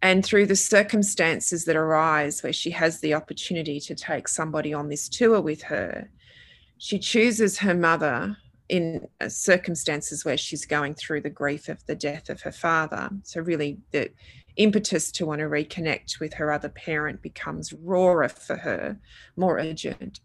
And 0.00 0.24
through 0.24 0.46
the 0.46 0.56
circumstances 0.56 1.64
that 1.64 1.76
arise 1.76 2.42
where 2.42 2.52
she 2.52 2.70
has 2.70 3.00
the 3.00 3.14
opportunity 3.14 3.80
to 3.80 3.94
take 3.94 4.28
somebody 4.28 4.72
on 4.72 4.88
this 4.88 5.08
tour 5.08 5.40
with 5.40 5.62
her, 5.62 6.08
she 6.78 6.98
chooses 6.98 7.58
her 7.58 7.74
mother 7.74 8.36
in 8.68 9.06
uh, 9.20 9.28
circumstances 9.28 10.24
where 10.24 10.36
she's 10.36 10.64
going 10.64 10.94
through 10.94 11.22
the 11.22 11.30
grief 11.30 11.68
of 11.68 11.84
the 11.86 11.94
death 11.94 12.30
of 12.30 12.42
her 12.42 12.52
father. 12.52 13.10
So, 13.24 13.40
really, 13.40 13.78
the 13.90 14.10
impetus 14.56 15.10
to 15.12 15.26
want 15.26 15.40
to 15.40 15.46
reconnect 15.46 16.20
with 16.20 16.34
her 16.34 16.52
other 16.52 16.68
parent 16.68 17.22
becomes 17.22 17.72
rawer 17.72 18.28
for 18.28 18.56
her, 18.56 18.98
more 19.36 19.58
urgent 19.58 20.20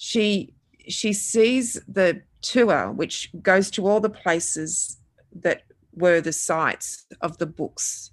she 0.00 0.54
she 0.88 1.12
sees 1.12 1.78
the 1.86 2.22
tour 2.40 2.90
which 2.90 3.30
goes 3.42 3.70
to 3.70 3.86
all 3.86 4.00
the 4.00 4.08
places 4.08 4.96
that 5.42 5.62
were 5.92 6.22
the 6.22 6.32
sites 6.32 7.04
of 7.20 7.36
the 7.36 7.44
books 7.44 8.10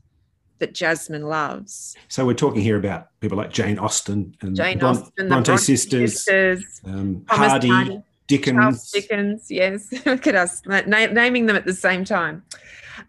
that 0.59 0.73
Jasmine 0.73 1.23
loves. 1.23 1.95
So 2.09 2.25
we're 2.25 2.33
talking 2.33 2.61
here 2.61 2.77
about 2.77 3.07
people 3.21 3.37
like 3.37 3.51
Jane 3.51 3.79
Austen 3.79 4.35
and 4.41 4.53
Jane 4.53 4.79
Bron- 4.79 4.97
Austen, 4.97 5.27
Bronte, 5.29 5.45
Bronte 5.45 5.63
sisters, 5.63 6.13
sisters 6.25 6.81
um, 6.83 7.23
Hardy, 7.29 7.69
Hardy, 7.69 8.01
Dickens. 8.27 8.57
Charles 8.57 8.91
Dickens, 8.91 9.49
yes. 9.49 9.91
Look 10.05 10.27
at 10.27 10.35
us 10.35 10.61
na- 10.65 10.81
naming 10.85 11.45
them 11.45 11.55
at 11.55 11.65
the 11.65 11.73
same 11.73 12.03
time 12.03 12.43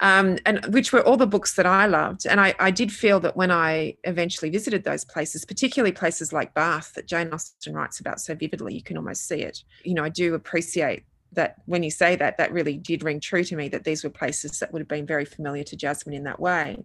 um, 0.00 0.38
and 0.46 0.64
which 0.66 0.92
were 0.92 1.02
all 1.02 1.16
the 1.16 1.26
books 1.26 1.54
that 1.54 1.66
I 1.66 1.86
loved. 1.86 2.26
And 2.26 2.40
I, 2.40 2.54
I 2.58 2.70
did 2.70 2.92
feel 2.92 3.20
that 3.20 3.36
when 3.36 3.50
I 3.50 3.96
eventually 4.04 4.50
visited 4.50 4.84
those 4.84 5.04
places, 5.04 5.44
particularly 5.44 5.92
places 5.92 6.32
like 6.32 6.54
Bath 6.54 6.92
that 6.94 7.06
Jane 7.06 7.32
Austen 7.32 7.74
writes 7.74 8.00
about 8.00 8.20
so 8.20 8.34
vividly, 8.34 8.74
you 8.74 8.82
can 8.82 8.96
almost 8.96 9.26
see 9.26 9.40
it. 9.40 9.62
You 9.84 9.94
know, 9.94 10.04
I 10.04 10.08
do 10.08 10.34
appreciate 10.34 11.04
that 11.32 11.56
when 11.66 11.82
you 11.82 11.90
say 11.90 12.16
that, 12.16 12.38
that 12.38 12.52
really 12.52 12.76
did 12.76 13.02
ring 13.02 13.20
true 13.20 13.44
to 13.44 13.56
me 13.56 13.68
that 13.68 13.84
these 13.84 14.02
were 14.02 14.10
places 14.10 14.58
that 14.60 14.72
would 14.72 14.80
have 14.80 14.88
been 14.88 15.06
very 15.06 15.26
familiar 15.26 15.62
to 15.64 15.76
Jasmine 15.76 16.14
in 16.14 16.24
that 16.24 16.40
way. 16.40 16.82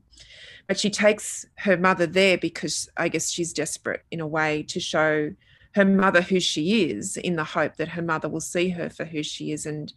But 0.67 0.79
she 0.79 0.89
takes 0.89 1.45
her 1.59 1.77
mother 1.77 2.05
there 2.05 2.37
because 2.37 2.89
I 2.97 3.07
guess 3.07 3.29
she's 3.29 3.53
desperate 3.53 4.03
in 4.11 4.19
a 4.19 4.27
way 4.27 4.63
to 4.63 4.79
show 4.79 5.31
her 5.75 5.85
mother 5.85 6.21
who 6.21 6.39
she 6.39 6.91
is 6.91 7.17
in 7.17 7.35
the 7.35 7.43
hope 7.43 7.77
that 7.77 7.89
her 7.89 8.01
mother 8.01 8.29
will 8.29 8.41
see 8.41 8.69
her 8.69 8.89
for 8.89 9.05
who 9.05 9.23
she 9.23 9.51
is 9.51 9.65
and 9.65 9.93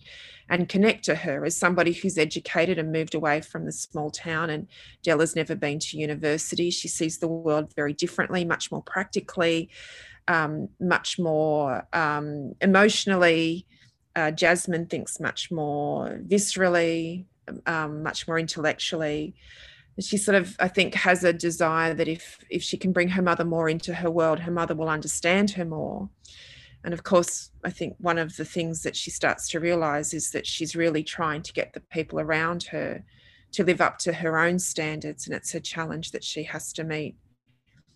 and 0.49 0.68
connect 0.68 1.04
to 1.04 1.14
her 1.14 1.45
as 1.45 1.56
somebody 1.56 1.92
who's 1.92 2.16
educated 2.16 2.78
and 2.78 2.92
moved 2.92 3.16
away 3.16 3.40
from 3.40 3.64
the 3.64 3.73
small 3.73 4.11
town. 4.11 4.49
And 4.49 4.68
Della's 5.02 5.35
never 5.35 5.56
been 5.56 5.80
to 5.80 5.99
university. 5.99 6.71
She 6.71 6.87
sees 6.87 7.18
the 7.18 7.26
world 7.26 7.75
very 7.75 7.92
differently 7.92 8.45
much 8.45 8.71
more 8.71 8.83
practically 8.83 9.68
um, 10.28 10.68
much 10.80 11.18
more 11.18 11.87
um, 11.92 12.54
emotionally. 12.61 13.66
Uh, 14.14 14.30
Jasmine 14.30 14.87
thinks 14.87 15.21
much 15.21 15.50
more 15.50 16.21
viscerally 16.26 17.26
um, 17.66 18.02
much 18.02 18.26
more 18.26 18.38
intellectually 18.38 19.35
she 20.00 20.17
sort 20.17 20.35
of 20.35 20.57
i 20.59 20.69
think 20.69 20.95
has 20.95 21.25
a 21.25 21.33
desire 21.33 21.95
that 21.95 22.09
if 22.09 22.38
if 22.50 22.62
she 22.62 22.76
can 22.76 22.93
bring 22.93 23.09
her 23.09 23.23
mother 23.23 23.45
more 23.45 23.69
into 23.69 23.95
her 23.95 24.11
world 24.11 24.41
her 24.41 24.50
mother 24.50 24.75
will 24.75 24.88
understand 24.88 25.50
her 25.50 25.65
more. 25.65 26.09
And 26.85 26.95
of 26.95 27.03
course 27.03 27.50
i 27.65 27.71
think 27.71 27.97
one 27.99 28.19
of 28.19 28.37
the 28.37 28.45
things 28.45 28.83
that 28.83 28.97
she 28.97 29.11
starts 29.11 29.49
to 29.49 29.61
realize 29.61 30.15
is 30.15 30.31
that 30.31 30.47
she's 30.47 30.76
really 30.76 31.03
trying 31.03 31.43
to 31.43 31.53
get 31.53 31.73
the 31.73 31.81
people 31.81 32.21
around 32.21 32.65
her 32.65 33.05
to 33.53 33.65
live 33.65 33.81
up 33.81 33.99
to 33.99 34.12
her 34.12 34.38
own 34.38 34.59
standards 34.59 35.26
and 35.26 35.35
it's 35.35 35.55
a 35.55 35.61
challenge 35.61 36.12
that 36.12 36.23
she 36.23 36.45
has 36.45 36.73
to 36.75 36.85
meet 36.85 37.17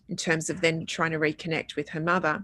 in 0.09 0.17
terms 0.17 0.49
of 0.49 0.61
then 0.61 0.85
trying 0.85 1.11
to 1.11 1.19
reconnect 1.19 1.75
with 1.75 1.89
her 1.89 1.99
mother. 1.99 2.43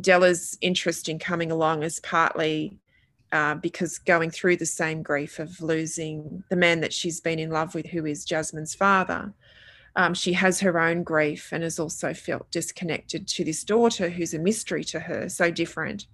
Della's 0.00 0.56
interest 0.60 1.08
in 1.08 1.18
coming 1.18 1.50
along 1.50 1.82
is 1.82 2.00
partly 2.00 2.78
uh, 3.32 3.54
because 3.54 3.98
going 3.98 4.30
through 4.30 4.56
the 4.56 4.66
same 4.66 5.02
grief 5.02 5.38
of 5.38 5.60
losing 5.60 6.44
the 6.48 6.56
man 6.56 6.80
that 6.80 6.92
she's 6.92 7.20
been 7.20 7.38
in 7.38 7.50
love 7.50 7.74
with, 7.74 7.86
who 7.86 8.06
is 8.06 8.24
Jasmine's 8.24 8.74
father, 8.74 9.32
um, 9.96 10.12
she 10.12 10.34
has 10.34 10.60
her 10.60 10.78
own 10.78 11.02
grief 11.02 11.48
and 11.52 11.62
has 11.62 11.78
also 11.78 12.12
felt 12.12 12.50
disconnected 12.50 13.26
to 13.28 13.44
this 13.44 13.64
daughter 13.64 14.10
who's 14.10 14.34
a 14.34 14.38
mystery 14.38 14.84
to 14.84 15.00
her, 15.00 15.28
so 15.28 15.50
different. 15.50 16.06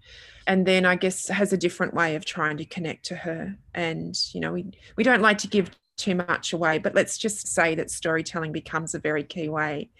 And 0.47 0.67
then 0.67 0.85
I 0.85 0.97
guess 0.97 1.29
has 1.29 1.53
a 1.53 1.59
different 1.59 1.95
way 1.95 2.15
of 2.15 2.25
trying 2.25 2.57
to 2.59 2.65
connect 2.65 3.05
to 3.07 3.17
her. 3.17 3.57
And, 3.75 4.17
you 4.33 4.41
know, 4.41 4.53
we, 4.53 4.67
we 4.97 5.05
don't 5.05 5.21
like 5.21 5.39
to 5.39 5.49
give 5.49 5.71
too 5.97 6.15
much 6.15 6.53
away, 6.53 6.79
but 6.79 6.95
let's 6.95 7.19
just 7.19 7.47
say 7.47 7.75
that 7.75 7.91
storytelling 7.91 8.53
becomes 8.53 8.95
a 8.95 8.99
very 8.99 9.25
key 9.25 9.49
way 9.49 9.91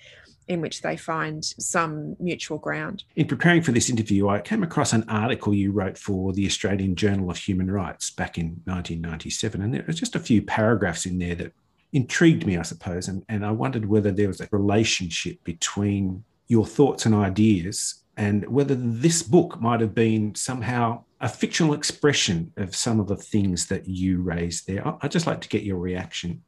in 0.49 0.61
which 0.61 0.83
they 0.83 0.97
find 0.97 1.45
some 1.45 2.17
mutual 2.19 2.59
ground. 2.59 3.05
In 3.17 3.27
preparing 3.27 3.63
for 3.63 3.73
this 3.73 3.91
interview, 3.91 4.29
I 4.29 4.41
came 4.41 4.63
across 4.63 4.93
an 4.93 5.05
article 5.09 5.55
you 5.55 5.73
wrote 5.73 5.99
for 5.99 6.33
the 6.33 6.47
Australian 6.47 6.95
Journal 6.95 7.31
of 7.31 7.37
Human 7.37 7.71
Rights 7.71 8.11
back 8.11 8.39
in 8.39 8.61
1997. 8.65 9.63
And 9.63 9.75
there 9.75 9.85
was 9.87 9.99
just 9.99 10.17
a 10.17 10.21
few 10.21 10.43
paragraphs 10.43 11.07
in 11.07 11.19
there 11.19 11.35
that 11.37 11.53
intrigued 11.93 12.47
me, 12.47 12.57
I 12.57 12.63
suppose. 12.63 13.09
And, 13.09 13.25
and 13.29 13.45
I 13.45 13.51
wondered 13.51 13.87
whether 13.87 14.11
there 14.11 14.29
was 14.29 14.41
a 14.41 14.49
relationship 14.51 15.43
between 15.45 16.25
your 16.49 16.67
thoughts 16.67 17.07
and 17.07 17.15
ideas 17.15 18.03
and 18.17 18.47
whether 18.49 18.75
this 18.75 19.23
book 19.23 19.61
might 19.61 19.81
have 19.81 19.95
been 19.95 20.35
somehow 20.35 21.03
a 21.21 21.29
fictional 21.29 21.73
expression 21.73 22.53
of 22.57 22.75
some 22.75 23.01
of 23.01 23.07
the 23.07 23.17
things 23.17 23.67
that 23.67 23.89
you 23.89 24.21
raised 24.21 24.67
there. 24.67 24.83
I'd 25.01 25.11
just 25.11 25.27
like 25.27 25.41
to 25.43 25.49
get 25.49 25.63
your 25.63 25.79
reaction. 25.79 26.43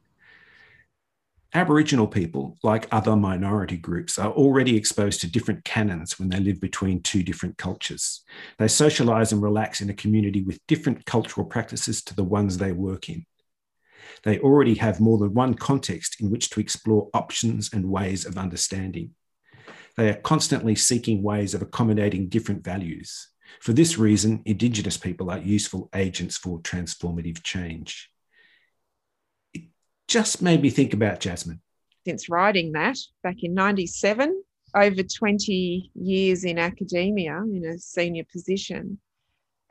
Aboriginal 1.55 2.05
people, 2.05 2.57
like 2.63 2.85
other 2.91 3.15
minority 3.15 3.77
groups, 3.77 4.19
are 4.19 4.33
already 4.33 4.75
exposed 4.75 5.21
to 5.21 5.31
different 5.31 5.63
canons 5.63 6.19
when 6.19 6.27
they 6.27 6.41
live 6.41 6.59
between 6.59 7.01
two 7.01 7.23
different 7.23 7.57
cultures. 7.57 8.25
They 8.59 8.67
socialize 8.67 9.31
and 9.31 9.41
relax 9.41 9.79
in 9.79 9.89
a 9.89 9.93
community 9.93 10.41
with 10.41 10.59
different 10.67 11.05
cultural 11.05 11.47
practices 11.47 12.03
to 12.03 12.13
the 12.13 12.25
ones 12.25 12.57
they 12.57 12.73
work 12.73 13.07
in. 13.07 13.25
They 14.23 14.37
already 14.39 14.75
have 14.75 14.99
more 14.99 15.17
than 15.17 15.33
one 15.33 15.53
context 15.53 16.19
in 16.19 16.29
which 16.29 16.49
to 16.49 16.59
explore 16.59 17.09
options 17.13 17.71
and 17.71 17.89
ways 17.89 18.25
of 18.25 18.37
understanding. 18.37 19.11
They 19.95 20.09
are 20.09 20.15
constantly 20.15 20.75
seeking 20.75 21.23
ways 21.23 21.53
of 21.53 21.61
accommodating 21.61 22.27
different 22.27 22.65
values. 22.65 23.29
For 23.61 23.71
this 23.71 23.97
reason, 23.97 24.41
Indigenous 24.43 24.97
people 24.97 25.31
are 25.31 25.39
useful 25.39 25.89
agents 25.95 26.35
for 26.35 26.59
transformative 26.59 27.43
change 27.43 28.11
just 30.15 30.41
made 30.41 30.61
me 30.61 30.69
think 30.69 30.93
about 30.93 31.19
Jasmine. 31.19 31.59
Since 32.07 32.29
writing 32.29 32.71
that 32.71 32.97
back 33.21 33.43
in 33.43 33.53
97, 33.53 34.43
over 34.73 35.03
20 35.03 35.91
years 35.93 36.45
in 36.45 36.57
academia 36.57 37.43
in 37.51 37.65
a 37.65 37.77
senior 37.77 38.23
position. 38.31 38.97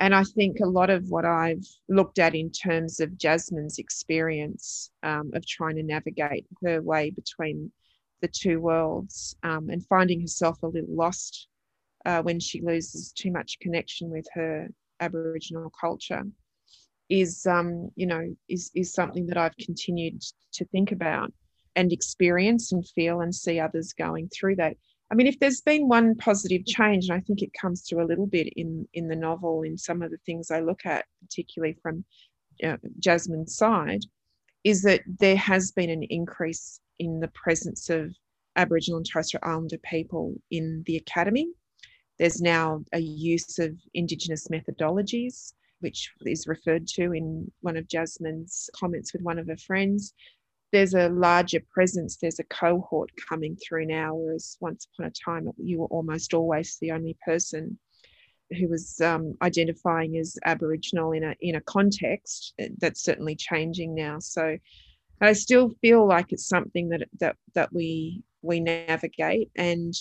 And 0.00 0.14
I 0.14 0.22
think 0.22 0.60
a 0.60 0.66
lot 0.66 0.90
of 0.90 1.08
what 1.08 1.24
I've 1.24 1.64
looked 1.88 2.18
at 2.18 2.34
in 2.34 2.50
terms 2.50 3.00
of 3.00 3.16
Jasmine's 3.16 3.78
experience 3.78 4.90
um, 5.02 5.30
of 5.32 5.46
trying 5.46 5.76
to 5.76 5.82
navigate 5.82 6.44
her 6.62 6.82
way 6.82 7.08
between 7.08 7.72
the 8.20 8.28
two 8.28 8.60
worlds 8.60 9.34
um, 9.44 9.70
and 9.70 9.82
finding 9.86 10.20
herself 10.20 10.62
a 10.62 10.66
little 10.66 10.94
lost 10.94 11.48
uh, 12.04 12.20
when 12.20 12.38
she 12.38 12.60
loses 12.60 13.12
too 13.12 13.32
much 13.32 13.60
connection 13.60 14.10
with 14.10 14.26
her 14.34 14.68
Aboriginal 15.00 15.72
culture 15.80 16.24
is 17.08 17.46
um, 17.46 17.90
you 17.96 18.06
know 18.06 18.34
is 18.48 18.70
is 18.74 18.92
something 18.92 19.26
that 19.26 19.36
I've 19.36 19.56
continued 19.56 20.22
to 20.52 20.64
think 20.66 20.92
about 20.92 21.32
and 21.76 21.92
experience 21.92 22.72
and 22.72 22.86
feel 22.86 23.20
and 23.20 23.34
see 23.34 23.58
others 23.60 23.92
going 23.92 24.28
through 24.28 24.56
that. 24.56 24.76
I 25.10 25.14
mean, 25.14 25.26
if 25.26 25.38
there's 25.38 25.60
been 25.60 25.88
one 25.88 26.14
positive 26.14 26.64
change, 26.64 27.08
and 27.08 27.16
I 27.16 27.20
think 27.20 27.42
it 27.42 27.52
comes 27.60 27.82
through 27.82 28.04
a 28.04 28.08
little 28.08 28.26
bit 28.26 28.52
in 28.56 28.88
in 28.94 29.08
the 29.08 29.16
novel 29.16 29.62
in 29.62 29.76
some 29.76 30.02
of 30.02 30.10
the 30.10 30.18
things 30.24 30.50
I 30.50 30.60
look 30.60 30.86
at, 30.86 31.04
particularly 31.20 31.76
from 31.82 32.04
uh, 32.62 32.76
Jasmine's 32.98 33.56
side, 33.56 34.04
is 34.64 34.82
that 34.82 35.02
there 35.06 35.36
has 35.36 35.72
been 35.72 35.90
an 35.90 36.04
increase 36.04 36.80
in 36.98 37.20
the 37.20 37.28
presence 37.28 37.90
of 37.90 38.14
Aboriginal 38.56 38.98
and 38.98 39.06
Torres 39.06 39.28
Strait 39.28 39.42
Islander 39.42 39.78
people 39.78 40.34
in 40.50 40.82
the 40.86 40.96
academy. 40.96 41.48
There's 42.18 42.40
now 42.40 42.84
a 42.92 43.00
use 43.00 43.58
of 43.58 43.76
Indigenous 43.92 44.48
methodologies, 44.48 45.52
which 45.84 46.10
is 46.24 46.48
referred 46.48 46.86
to 46.86 47.12
in 47.12 47.52
one 47.60 47.76
of 47.76 47.86
Jasmine's 47.86 48.70
comments 48.74 49.12
with 49.12 49.20
one 49.20 49.38
of 49.38 49.46
her 49.48 49.56
friends. 49.58 50.14
There's 50.72 50.94
a 50.94 51.10
larger 51.10 51.60
presence, 51.70 52.16
there's 52.16 52.40
a 52.40 52.44
cohort 52.44 53.10
coming 53.28 53.54
through 53.56 53.86
now, 53.86 54.14
whereas 54.14 54.56
once 54.60 54.86
upon 54.86 55.06
a 55.06 55.10
time 55.10 55.50
you 55.58 55.80
were 55.80 55.86
almost 55.86 56.32
always 56.32 56.78
the 56.80 56.90
only 56.90 57.16
person 57.22 57.78
who 58.58 58.68
was 58.68 58.98
um, 59.02 59.34
identifying 59.42 60.16
as 60.16 60.38
Aboriginal 60.46 61.12
in 61.12 61.22
a 61.22 61.34
in 61.40 61.56
a 61.56 61.60
context 61.60 62.54
that's 62.78 63.04
certainly 63.04 63.36
changing 63.36 63.94
now. 63.94 64.18
So 64.20 64.56
I 65.20 65.34
still 65.34 65.70
feel 65.82 66.06
like 66.06 66.32
it's 66.32 66.48
something 66.48 66.88
that 66.88 67.02
that 67.20 67.36
that 67.54 67.72
we 67.72 68.22
we 68.40 68.60
navigate, 68.60 69.50
and 69.54 69.94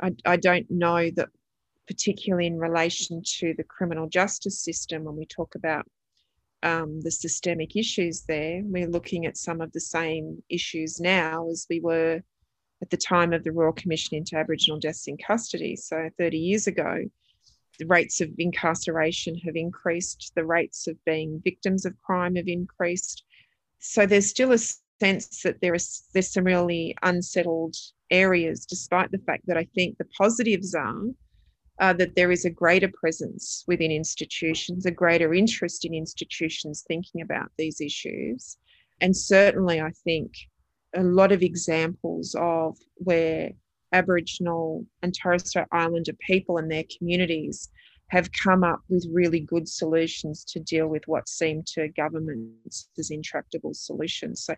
I, 0.00 0.14
I 0.24 0.36
don't 0.36 0.70
know 0.70 1.10
that 1.16 1.30
particularly 1.86 2.46
in 2.46 2.58
relation 2.58 3.22
to 3.38 3.54
the 3.56 3.64
criminal 3.64 4.08
justice 4.08 4.62
system 4.62 5.04
when 5.04 5.16
we 5.16 5.26
talk 5.26 5.54
about 5.54 5.86
um, 6.62 7.00
the 7.00 7.10
systemic 7.10 7.76
issues 7.76 8.22
there, 8.22 8.62
we're 8.64 8.88
looking 8.88 9.26
at 9.26 9.36
some 9.36 9.60
of 9.60 9.72
the 9.72 9.80
same 9.80 10.42
issues 10.48 11.00
now 11.00 11.48
as 11.50 11.66
we 11.68 11.80
were 11.80 12.22
at 12.82 12.90
the 12.90 12.96
time 12.96 13.32
of 13.32 13.44
the 13.44 13.52
Royal 13.52 13.72
Commission 13.72 14.16
into 14.16 14.36
Aboriginal 14.36 14.78
Deaths 14.78 15.06
in 15.08 15.16
Custody. 15.16 15.76
So 15.76 16.08
30 16.18 16.38
years 16.38 16.66
ago, 16.66 17.04
the 17.78 17.86
rates 17.86 18.20
of 18.20 18.30
incarceration 18.38 19.36
have 19.38 19.56
increased, 19.56 20.32
the 20.34 20.44
rates 20.44 20.86
of 20.86 21.02
being 21.04 21.40
victims 21.44 21.84
of 21.84 22.00
crime 22.02 22.36
have 22.36 22.48
increased. 22.48 23.24
So 23.78 24.06
there's 24.06 24.28
still 24.28 24.52
a 24.52 24.58
sense 25.00 25.42
that 25.42 25.60
there 25.60 25.74
is 25.74 26.04
there's 26.12 26.32
some 26.32 26.44
really 26.44 26.96
unsettled 27.02 27.74
areas, 28.10 28.66
despite 28.66 29.10
the 29.10 29.18
fact 29.26 29.46
that 29.46 29.56
I 29.56 29.64
think 29.74 29.98
the 29.98 30.08
positives 30.16 30.74
are 30.74 31.02
uh, 31.82 31.92
that 31.92 32.14
there 32.14 32.30
is 32.30 32.44
a 32.44 32.50
greater 32.50 32.88
presence 32.94 33.64
within 33.66 33.90
institutions, 33.90 34.86
a 34.86 34.90
greater 34.92 35.34
interest 35.34 35.84
in 35.84 35.92
institutions 35.92 36.84
thinking 36.86 37.22
about 37.22 37.50
these 37.58 37.80
issues. 37.80 38.56
And 39.00 39.16
certainly, 39.16 39.80
I 39.80 39.90
think 40.04 40.30
a 40.94 41.02
lot 41.02 41.32
of 41.32 41.42
examples 41.42 42.36
of 42.38 42.78
where 42.98 43.50
Aboriginal 43.92 44.86
and 45.02 45.12
Torres 45.12 45.48
Strait 45.48 45.66
Islander 45.72 46.12
people 46.24 46.58
and 46.58 46.70
their 46.70 46.84
communities 46.96 47.68
have 48.10 48.30
come 48.30 48.62
up 48.62 48.80
with 48.88 49.04
really 49.12 49.40
good 49.40 49.68
solutions 49.68 50.44
to 50.44 50.60
deal 50.60 50.86
with 50.86 51.02
what 51.08 51.28
seem 51.28 51.64
to 51.74 51.88
governments 51.88 52.90
as 52.96 53.10
intractable 53.10 53.74
solutions. 53.74 54.44
So 54.44 54.54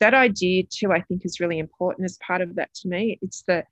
that 0.00 0.12
idea 0.12 0.64
too, 0.64 0.92
I 0.92 1.00
think, 1.00 1.24
is 1.24 1.40
really 1.40 1.60
important 1.60 2.04
as 2.04 2.18
part 2.18 2.42
of 2.42 2.56
that 2.56 2.74
to 2.74 2.88
me. 2.88 3.18
It's 3.22 3.42
the 3.46 3.64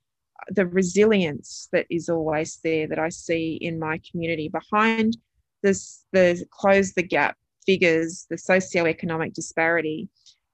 the 0.49 0.67
resilience 0.67 1.67
that 1.71 1.85
is 1.89 2.09
always 2.09 2.59
there 2.63 2.87
that 2.87 2.99
I 2.99 3.09
see 3.09 3.57
in 3.61 3.79
my 3.79 3.99
community 4.09 4.49
behind 4.49 5.17
this 5.63 6.05
the 6.13 6.45
close 6.51 6.93
the 6.93 7.03
gap 7.03 7.37
figures, 7.65 8.25
the 8.29 8.37
socioeconomic 8.37 9.33
disparity 9.33 10.09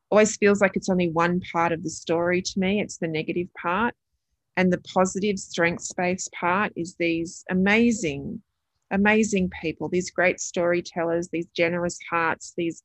always 0.10 0.38
feels 0.38 0.62
like 0.62 0.76
it's 0.76 0.90
only 0.90 1.10
one 1.10 1.42
part 1.52 1.72
of 1.72 1.84
the 1.84 1.90
story 1.90 2.42
to 2.42 2.60
me. 2.60 2.82
It's 2.82 2.98
the 2.98 3.08
negative 3.08 3.48
part. 3.60 3.96
And 4.58 4.72
the 4.72 4.82
positive 4.94 5.40
strengths 5.40 5.92
based 5.94 6.32
part 6.40 6.72
is 6.76 6.96
these 7.00 7.44
amazing, 7.50 8.42
amazing 8.92 9.50
people, 9.62 9.90
these 9.90 10.12
great 10.12 10.40
storytellers, 10.40 11.30
these 11.30 11.48
generous 11.56 11.98
hearts, 12.10 12.54
these 12.56 12.84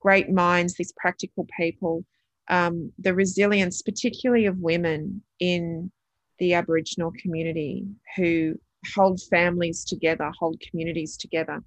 great 0.00 0.30
minds, 0.30 0.74
these 0.74 0.92
practical 0.96 1.46
people, 1.56 2.04
um, 2.48 2.92
the 2.98 3.14
resilience, 3.14 3.82
particularly 3.82 4.46
of 4.46 4.58
women 4.58 5.22
in 5.38 5.92
the 6.38 6.54
Aboriginal 6.54 7.12
community 7.20 7.86
who 8.16 8.54
hold 8.94 9.20
families 9.30 9.84
together, 9.84 10.30
hold 10.38 10.60
communities 10.60 11.16
together. 11.16 11.62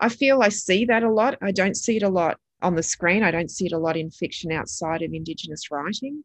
I 0.00 0.08
feel 0.08 0.42
I 0.42 0.50
see 0.50 0.84
that 0.86 1.02
a 1.02 1.10
lot. 1.10 1.38
I 1.42 1.50
don't 1.50 1.76
see 1.76 1.96
it 1.96 2.02
a 2.02 2.08
lot 2.08 2.38
on 2.62 2.74
the 2.74 2.82
screen. 2.82 3.22
I 3.22 3.30
don't 3.30 3.50
see 3.50 3.66
it 3.66 3.72
a 3.72 3.78
lot 3.78 3.96
in 3.96 4.10
fiction 4.10 4.52
outside 4.52 5.02
of 5.02 5.12
Indigenous 5.12 5.70
writing. 5.70 6.22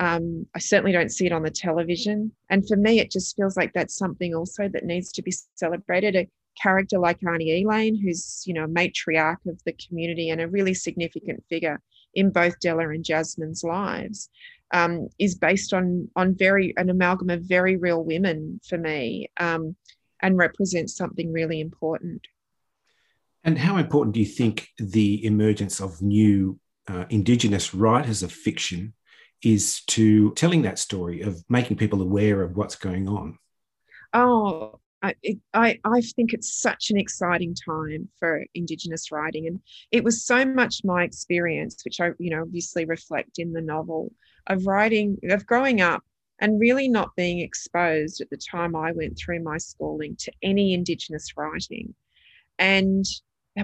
Um, 0.00 0.46
I 0.54 0.58
certainly 0.58 0.92
don't 0.92 1.12
see 1.12 1.26
it 1.26 1.32
on 1.32 1.42
the 1.42 1.50
television. 1.50 2.32
And 2.50 2.66
for 2.66 2.76
me, 2.76 2.98
it 2.98 3.10
just 3.10 3.36
feels 3.36 3.56
like 3.56 3.72
that's 3.72 3.96
something 3.96 4.34
also 4.34 4.68
that 4.68 4.84
needs 4.84 5.12
to 5.12 5.22
be 5.22 5.32
celebrated. 5.54 6.16
A 6.16 6.28
character 6.60 6.98
like 6.98 7.22
Auntie 7.22 7.62
Elaine, 7.62 8.00
who's 8.00 8.42
you 8.46 8.54
know 8.54 8.66
matriarch 8.66 9.46
of 9.46 9.62
the 9.64 9.74
community 9.74 10.30
and 10.30 10.40
a 10.40 10.48
really 10.48 10.74
significant 10.74 11.44
figure 11.48 11.80
in 12.14 12.30
both 12.30 12.58
Della 12.60 12.88
and 12.90 13.04
Jasmine's 13.04 13.64
lives, 13.64 14.28
um, 14.72 15.08
is 15.18 15.34
based 15.34 15.72
on 15.72 16.08
on 16.16 16.34
very 16.34 16.74
an 16.76 16.90
amalgam 16.90 17.30
of 17.30 17.42
very 17.42 17.76
real 17.76 18.02
women 18.02 18.60
for 18.68 18.78
me, 18.78 19.30
um, 19.38 19.76
and 20.20 20.36
represents 20.36 20.96
something 20.96 21.32
really 21.32 21.60
important. 21.60 22.26
And 23.44 23.58
how 23.58 23.76
important 23.76 24.14
do 24.14 24.20
you 24.20 24.26
think 24.26 24.68
the 24.78 25.24
emergence 25.24 25.80
of 25.80 26.00
new 26.00 26.58
uh, 26.88 27.04
Indigenous 27.10 27.74
writers 27.74 28.22
of 28.22 28.32
fiction 28.32 28.94
is 29.42 29.82
to 29.86 30.32
telling 30.34 30.62
that 30.62 30.78
story 30.78 31.22
of 31.22 31.42
making 31.48 31.76
people 31.76 32.00
aware 32.00 32.42
of 32.42 32.56
what's 32.56 32.76
going 32.76 33.08
on? 33.08 33.38
Oh, 34.14 34.78
I, 35.02 35.14
I, 35.52 35.80
I 35.84 36.00
think 36.00 36.32
it's 36.32 36.60
such 36.60 36.90
an 36.90 36.96
exciting 36.96 37.56
time 37.56 38.08
for 38.20 38.44
Indigenous 38.54 39.10
writing. 39.10 39.48
And 39.48 39.60
it 39.90 40.04
was 40.04 40.24
so 40.24 40.44
much 40.44 40.82
my 40.84 41.02
experience, 41.02 41.82
which 41.84 42.00
I, 42.00 42.10
you 42.20 42.30
know, 42.30 42.42
obviously 42.42 42.84
reflect 42.84 43.38
in 43.38 43.52
the 43.52 43.60
novel, 43.60 44.12
of 44.46 44.66
writing, 44.66 45.18
of 45.30 45.46
growing 45.46 45.80
up 45.80 46.02
and 46.40 46.60
really 46.60 46.88
not 46.88 47.14
being 47.16 47.40
exposed 47.40 48.20
at 48.20 48.30
the 48.30 48.36
time 48.36 48.74
I 48.74 48.92
went 48.92 49.16
through 49.16 49.42
my 49.42 49.58
schooling 49.58 50.16
to 50.20 50.32
any 50.42 50.74
Indigenous 50.74 51.36
writing. 51.36 51.94
And 52.58 53.04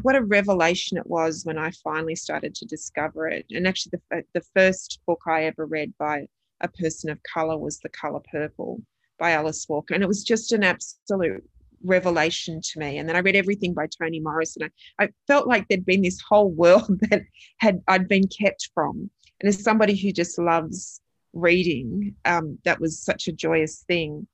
what 0.02 0.16
a 0.16 0.22
revelation 0.22 0.98
it 0.98 1.06
was 1.06 1.44
when 1.44 1.58
I 1.58 1.70
finally 1.82 2.14
started 2.14 2.54
to 2.56 2.66
discover 2.66 3.26
it. 3.28 3.46
And 3.50 3.66
actually, 3.66 3.98
the, 4.10 4.18
uh, 4.18 4.22
the 4.34 4.44
first 4.54 5.00
book 5.06 5.22
I 5.26 5.44
ever 5.44 5.66
read 5.66 5.92
by 5.98 6.26
a 6.60 6.68
person 6.68 7.10
of 7.10 7.22
color 7.22 7.56
was 7.56 7.78
The 7.78 7.88
Color 7.88 8.20
Purple 8.30 8.82
by 9.18 9.32
Alice 9.32 9.66
Walker. 9.68 9.94
And 9.94 10.02
it 10.02 10.08
was 10.08 10.22
just 10.22 10.52
an 10.52 10.62
absolute 10.62 11.42
revelation 11.84 12.60
to 12.60 12.78
me. 12.78 12.98
And 12.98 13.08
then 13.08 13.16
I 13.16 13.20
read 13.20 13.36
everything 13.36 13.74
by 13.74 13.86
Toni 13.86 14.20
Morrison. 14.20 14.70
I, 14.98 15.04
I 15.04 15.08
felt 15.26 15.46
like 15.46 15.66
there'd 15.68 15.86
been 15.86 16.02
this 16.02 16.20
whole 16.28 16.50
world 16.50 17.00
that 17.10 17.22
had 17.58 17.82
I'd 17.88 18.08
been 18.08 18.28
kept 18.28 18.70
from. 18.74 19.10
And 19.40 19.48
as 19.48 19.62
somebody 19.62 19.96
who 19.96 20.12
just 20.12 20.38
loves 20.38 21.00
reading, 21.32 22.14
um, 22.24 22.58
that 22.64 22.80
was 22.80 23.00
such 23.00 23.28
a 23.28 23.32
joyous 23.32 23.84
thing. 23.86 24.26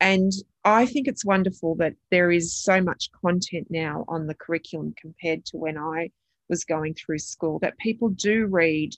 And 0.00 0.32
I 0.64 0.86
think 0.86 1.06
it's 1.06 1.24
wonderful 1.24 1.74
that 1.76 1.94
there 2.10 2.30
is 2.30 2.54
so 2.54 2.80
much 2.80 3.10
content 3.12 3.68
now 3.70 4.04
on 4.08 4.26
the 4.26 4.34
curriculum 4.34 4.94
compared 5.00 5.44
to 5.46 5.58
when 5.58 5.78
I 5.78 6.10
was 6.48 6.64
going 6.64 6.94
through 6.94 7.18
school, 7.18 7.58
that 7.60 7.78
people 7.78 8.08
do 8.08 8.46
read 8.46 8.94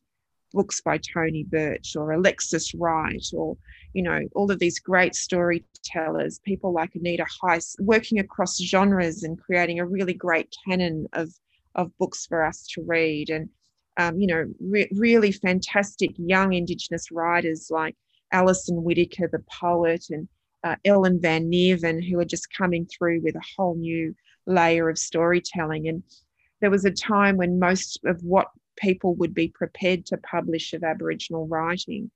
books 0.53 0.81
by 0.81 0.99
Tony 0.99 1.45
Birch 1.45 1.97
or 1.97 2.13
Alexis 2.13 2.75
Wright 2.75 3.25
or, 3.33 3.57
you 3.95 4.03
know, 4.03 4.21
all 4.35 4.51
of 4.51 4.59
these 4.59 4.79
great 4.79 5.15
storytellers, 5.15 6.41
people 6.41 6.73
like 6.73 6.95
Anita 6.95 7.27
Heiss, 7.43 7.75
working 7.81 8.19
across 8.19 8.61
genres 8.61 9.23
and 9.23 9.41
creating 9.41 9.81
a 9.81 9.87
really 9.87 10.15
great 10.15 10.55
canon 10.67 11.07
of, 11.13 11.33
of 11.75 11.97
books 11.99 12.27
for 12.27 12.45
us 12.45 12.67
to 12.75 12.83
read. 12.83 13.31
And, 13.31 13.49
um, 13.99 14.19
you 14.19 14.27
know, 14.27 14.45
re- 14.61 14.91
really 14.93 15.33
fantastic 15.33 16.11
young 16.17 16.53
Indigenous 16.53 17.11
writers 17.11 17.69
like 17.71 17.95
Alison 18.33 18.83
Whittaker, 18.83 19.29
the 19.31 19.45
poet, 19.61 20.07
and 20.11 20.29
uh, 20.65 20.77
Ellen 20.85 21.21
Van 21.21 21.51
Neerven, 21.51 22.03
who 22.07 22.19
are 22.19 22.25
just 22.25 22.55
coming 22.57 22.87
through 22.87 23.21
with 23.23 23.35
a 23.35 23.43
whole 23.57 23.75
new 23.75 24.15
layer 24.47 24.89
of 24.89 24.99
storytelling. 24.99 25.89
And 25.89 26.03
there 26.61 26.71
was 26.71 26.85
a 26.85 26.91
time 26.91 27.37
when 27.37 27.59
most 27.59 28.01
of 28.07 28.23
what 28.23 28.49
people 28.77 29.15
would 29.17 29.35
be 29.35 29.49
prepared 29.49 30.07
to 30.07 30.17
publish 30.19 30.73
of 30.73 30.85
Aboriginal 30.85 31.47
writing, 31.47 32.11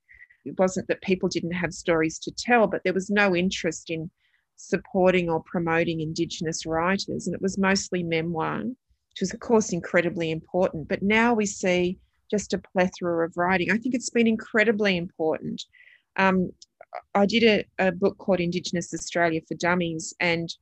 it 0.45 0.59
wasn't 0.59 0.89
that 0.89 1.03
people 1.03 1.29
didn't 1.29 1.53
have 1.53 1.73
stories 1.73 2.19
to 2.21 2.31
tell, 2.31 2.67
but 2.67 2.83
there 2.85 2.95
was 2.95 3.11
no 3.11 3.35
interest 3.35 3.91
in 3.91 4.11
supporting 4.57 5.29
or 5.29 5.43
promoting 5.43 6.01
Indigenous 6.01 6.65
writers. 6.65 7.27
And 7.27 7.35
it 7.35 7.43
was 7.43 7.59
mostly 7.59 8.03
memoir, 8.03 8.63
which 9.17 9.23
was, 9.23 9.35
of 9.35 9.41
course, 9.41 9.73
incredibly 9.73 10.31
important. 10.31 10.89
But 10.89 11.03
now 11.03 11.33
we 11.33 11.47
see 11.47 11.99
just 12.31 12.53
a 12.53 12.59
plethora 12.59 13.25
of 13.25 13.35
writing. 13.35 13.71
I 13.71 13.79
think 13.79 13.95
it's 13.95 14.11
been 14.11 14.27
incredibly 14.27 14.99
important. 14.99 15.65
Um, 16.17 16.51
I 17.15 17.25
did 17.25 17.43
a, 17.43 17.87
a 17.89 17.93
book 17.93 18.19
called 18.19 18.41
Indigenous 18.41 18.93
Australia 18.93 19.41
for 19.49 19.55
Dummies, 19.55 20.13
and 20.21 20.55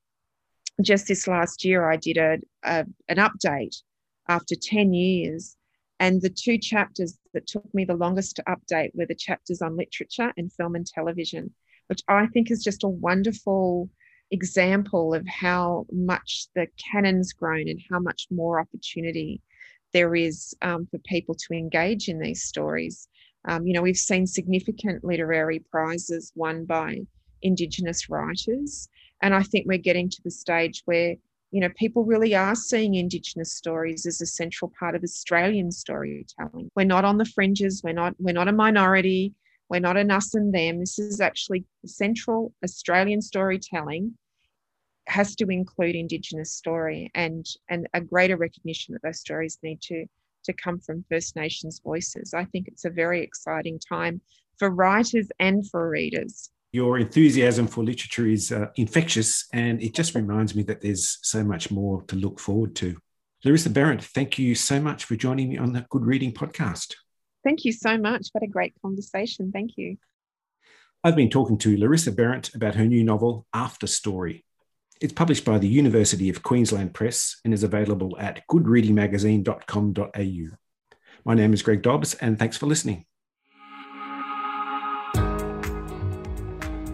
just 0.82 1.08
this 1.08 1.26
last 1.26 1.64
year, 1.64 1.90
I 1.90 1.96
did 1.96 2.16
a, 2.16 2.38
a, 2.62 2.86
an 3.08 3.16
update 3.16 3.74
after 4.28 4.54
10 4.54 4.94
years. 4.94 5.56
And 5.98 6.22
the 6.22 6.30
two 6.30 6.56
chapters 6.56 7.18
that 7.32 7.48
took 7.48 7.72
me 7.74 7.84
the 7.84 7.96
longest 7.96 8.36
to 8.36 8.44
update 8.44 8.90
were 8.94 9.06
the 9.06 9.16
chapters 9.16 9.62
on 9.62 9.76
literature 9.76 10.32
and 10.36 10.52
film 10.52 10.76
and 10.76 10.86
television, 10.86 11.52
which 11.88 12.02
I 12.06 12.26
think 12.26 12.52
is 12.52 12.62
just 12.62 12.84
a 12.84 12.88
wonderful 12.88 13.90
example 14.30 15.14
of 15.14 15.26
how 15.26 15.86
much 15.92 16.48
the 16.54 16.66
canon's 16.78 17.32
grown 17.32 17.68
and 17.68 17.80
how 17.90 17.98
much 17.98 18.26
more 18.30 18.60
opportunity 18.60 19.40
there 19.92 20.14
is 20.14 20.54
um, 20.62 20.86
for 20.90 20.98
people 21.06 21.34
to 21.34 21.54
engage 21.54 22.08
in 22.08 22.18
these 22.18 22.42
stories. 22.42 23.08
Um, 23.46 23.66
you 23.66 23.72
know, 23.74 23.82
we've 23.82 23.96
seen 23.96 24.26
significant 24.26 25.04
literary 25.04 25.60
prizes 25.70 26.32
won 26.34 26.64
by 26.64 27.00
Indigenous 27.42 28.08
writers. 28.08 28.88
And 29.22 29.34
I 29.34 29.42
think 29.42 29.66
we're 29.66 29.78
getting 29.78 30.08
to 30.10 30.22
the 30.24 30.30
stage 30.30 30.82
where, 30.86 31.14
you 31.50 31.60
know, 31.60 31.68
people 31.76 32.04
really 32.04 32.34
are 32.34 32.54
seeing 32.54 32.94
Indigenous 32.94 33.52
stories 33.52 34.06
as 34.06 34.20
a 34.20 34.26
central 34.26 34.72
part 34.78 34.94
of 34.94 35.02
Australian 35.02 35.70
storytelling. 35.70 36.70
We're 36.74 36.84
not 36.84 37.04
on 37.04 37.18
the 37.18 37.24
fringes, 37.24 37.82
we're 37.84 37.92
not, 37.92 38.14
we're 38.18 38.32
not 38.32 38.48
a 38.48 38.52
minority, 38.52 39.34
we're 39.74 39.80
not 39.80 39.96
an 39.96 40.12
us 40.12 40.34
and 40.34 40.54
them. 40.54 40.78
This 40.78 41.00
is 41.00 41.20
actually 41.20 41.64
central 41.84 42.54
Australian 42.62 43.20
storytelling 43.20 44.16
has 45.08 45.34
to 45.34 45.46
include 45.48 45.96
Indigenous 45.96 46.52
story 46.52 47.10
and, 47.16 47.44
and 47.68 47.88
a 47.92 48.00
greater 48.00 48.36
recognition 48.36 48.94
that 48.94 49.02
those 49.02 49.18
stories 49.18 49.58
need 49.64 49.82
to, 49.82 50.06
to 50.44 50.52
come 50.52 50.78
from 50.78 51.04
First 51.10 51.34
Nations 51.34 51.80
voices. 51.82 52.34
I 52.34 52.44
think 52.44 52.68
it's 52.68 52.84
a 52.84 52.90
very 52.90 53.20
exciting 53.20 53.80
time 53.80 54.20
for 54.60 54.70
writers 54.70 55.26
and 55.40 55.68
for 55.68 55.90
readers. 55.90 56.50
Your 56.70 56.96
enthusiasm 56.98 57.66
for 57.66 57.82
literature 57.82 58.28
is 58.28 58.52
uh, 58.52 58.68
infectious, 58.76 59.48
and 59.52 59.82
it 59.82 59.92
just 59.92 60.14
reminds 60.14 60.54
me 60.54 60.62
that 60.62 60.82
there's 60.82 61.18
so 61.22 61.42
much 61.42 61.72
more 61.72 62.02
to 62.04 62.14
look 62.14 62.38
forward 62.38 62.76
to. 62.76 62.96
Larissa 63.44 63.70
Behrendt, 63.70 64.04
thank 64.04 64.38
you 64.38 64.54
so 64.54 64.80
much 64.80 65.04
for 65.04 65.16
joining 65.16 65.48
me 65.48 65.58
on 65.58 65.72
the 65.72 65.84
Good 65.90 66.04
Reading 66.04 66.32
podcast. 66.32 66.94
Thank 67.44 67.64
you 67.64 67.72
so 67.72 67.98
much. 67.98 68.28
What 68.32 68.42
a 68.42 68.48
great 68.48 68.74
conversation. 68.82 69.52
Thank 69.52 69.72
you. 69.76 69.98
I've 71.04 71.16
been 71.16 71.28
talking 71.28 71.58
to 71.58 71.76
Larissa 71.76 72.12
Behrendt 72.12 72.54
about 72.54 72.76
her 72.76 72.86
new 72.86 73.04
novel, 73.04 73.46
After 73.52 73.86
Story. 73.86 74.46
It's 75.00 75.12
published 75.12 75.44
by 75.44 75.58
the 75.58 75.68
University 75.68 76.30
of 76.30 76.42
Queensland 76.42 76.94
Press 76.94 77.38
and 77.44 77.52
is 77.52 77.62
available 77.62 78.16
at 78.18 78.40
goodreadingmagazine.com.au. 78.50 80.56
My 81.26 81.34
name 81.34 81.52
is 81.52 81.62
Greg 81.62 81.82
Dobbs, 81.82 82.14
and 82.14 82.38
thanks 82.38 82.56
for 82.56 82.64
listening. 82.66 83.04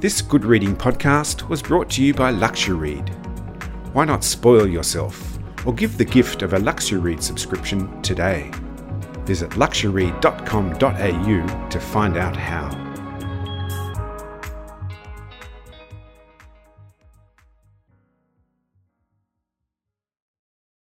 This 0.01 0.21
Good 0.23 0.45
Reading 0.45 0.75
podcast 0.75 1.49
was 1.49 1.63
brought 1.63 1.89
to 1.91 2.03
you 2.03 2.13
by 2.15 2.33
LuxuryRead. 2.33 3.15
Why 3.93 4.07
not 4.07 4.25
spoil 4.25 4.67
yourself 4.67 5.39
or 5.67 5.75
give 5.75 5.99
the 5.99 6.05
gift 6.05 6.43
of 6.43 6.55
a 6.55 6.59
LuxuryRead 6.59 7.23
subscription 7.23 8.03
today? 8.03 8.51
Visit 9.31 9.57
luxury.com.au 9.57 11.69
to 11.71 11.81
find 11.81 12.17
out 12.17 12.35
how. 12.35 12.90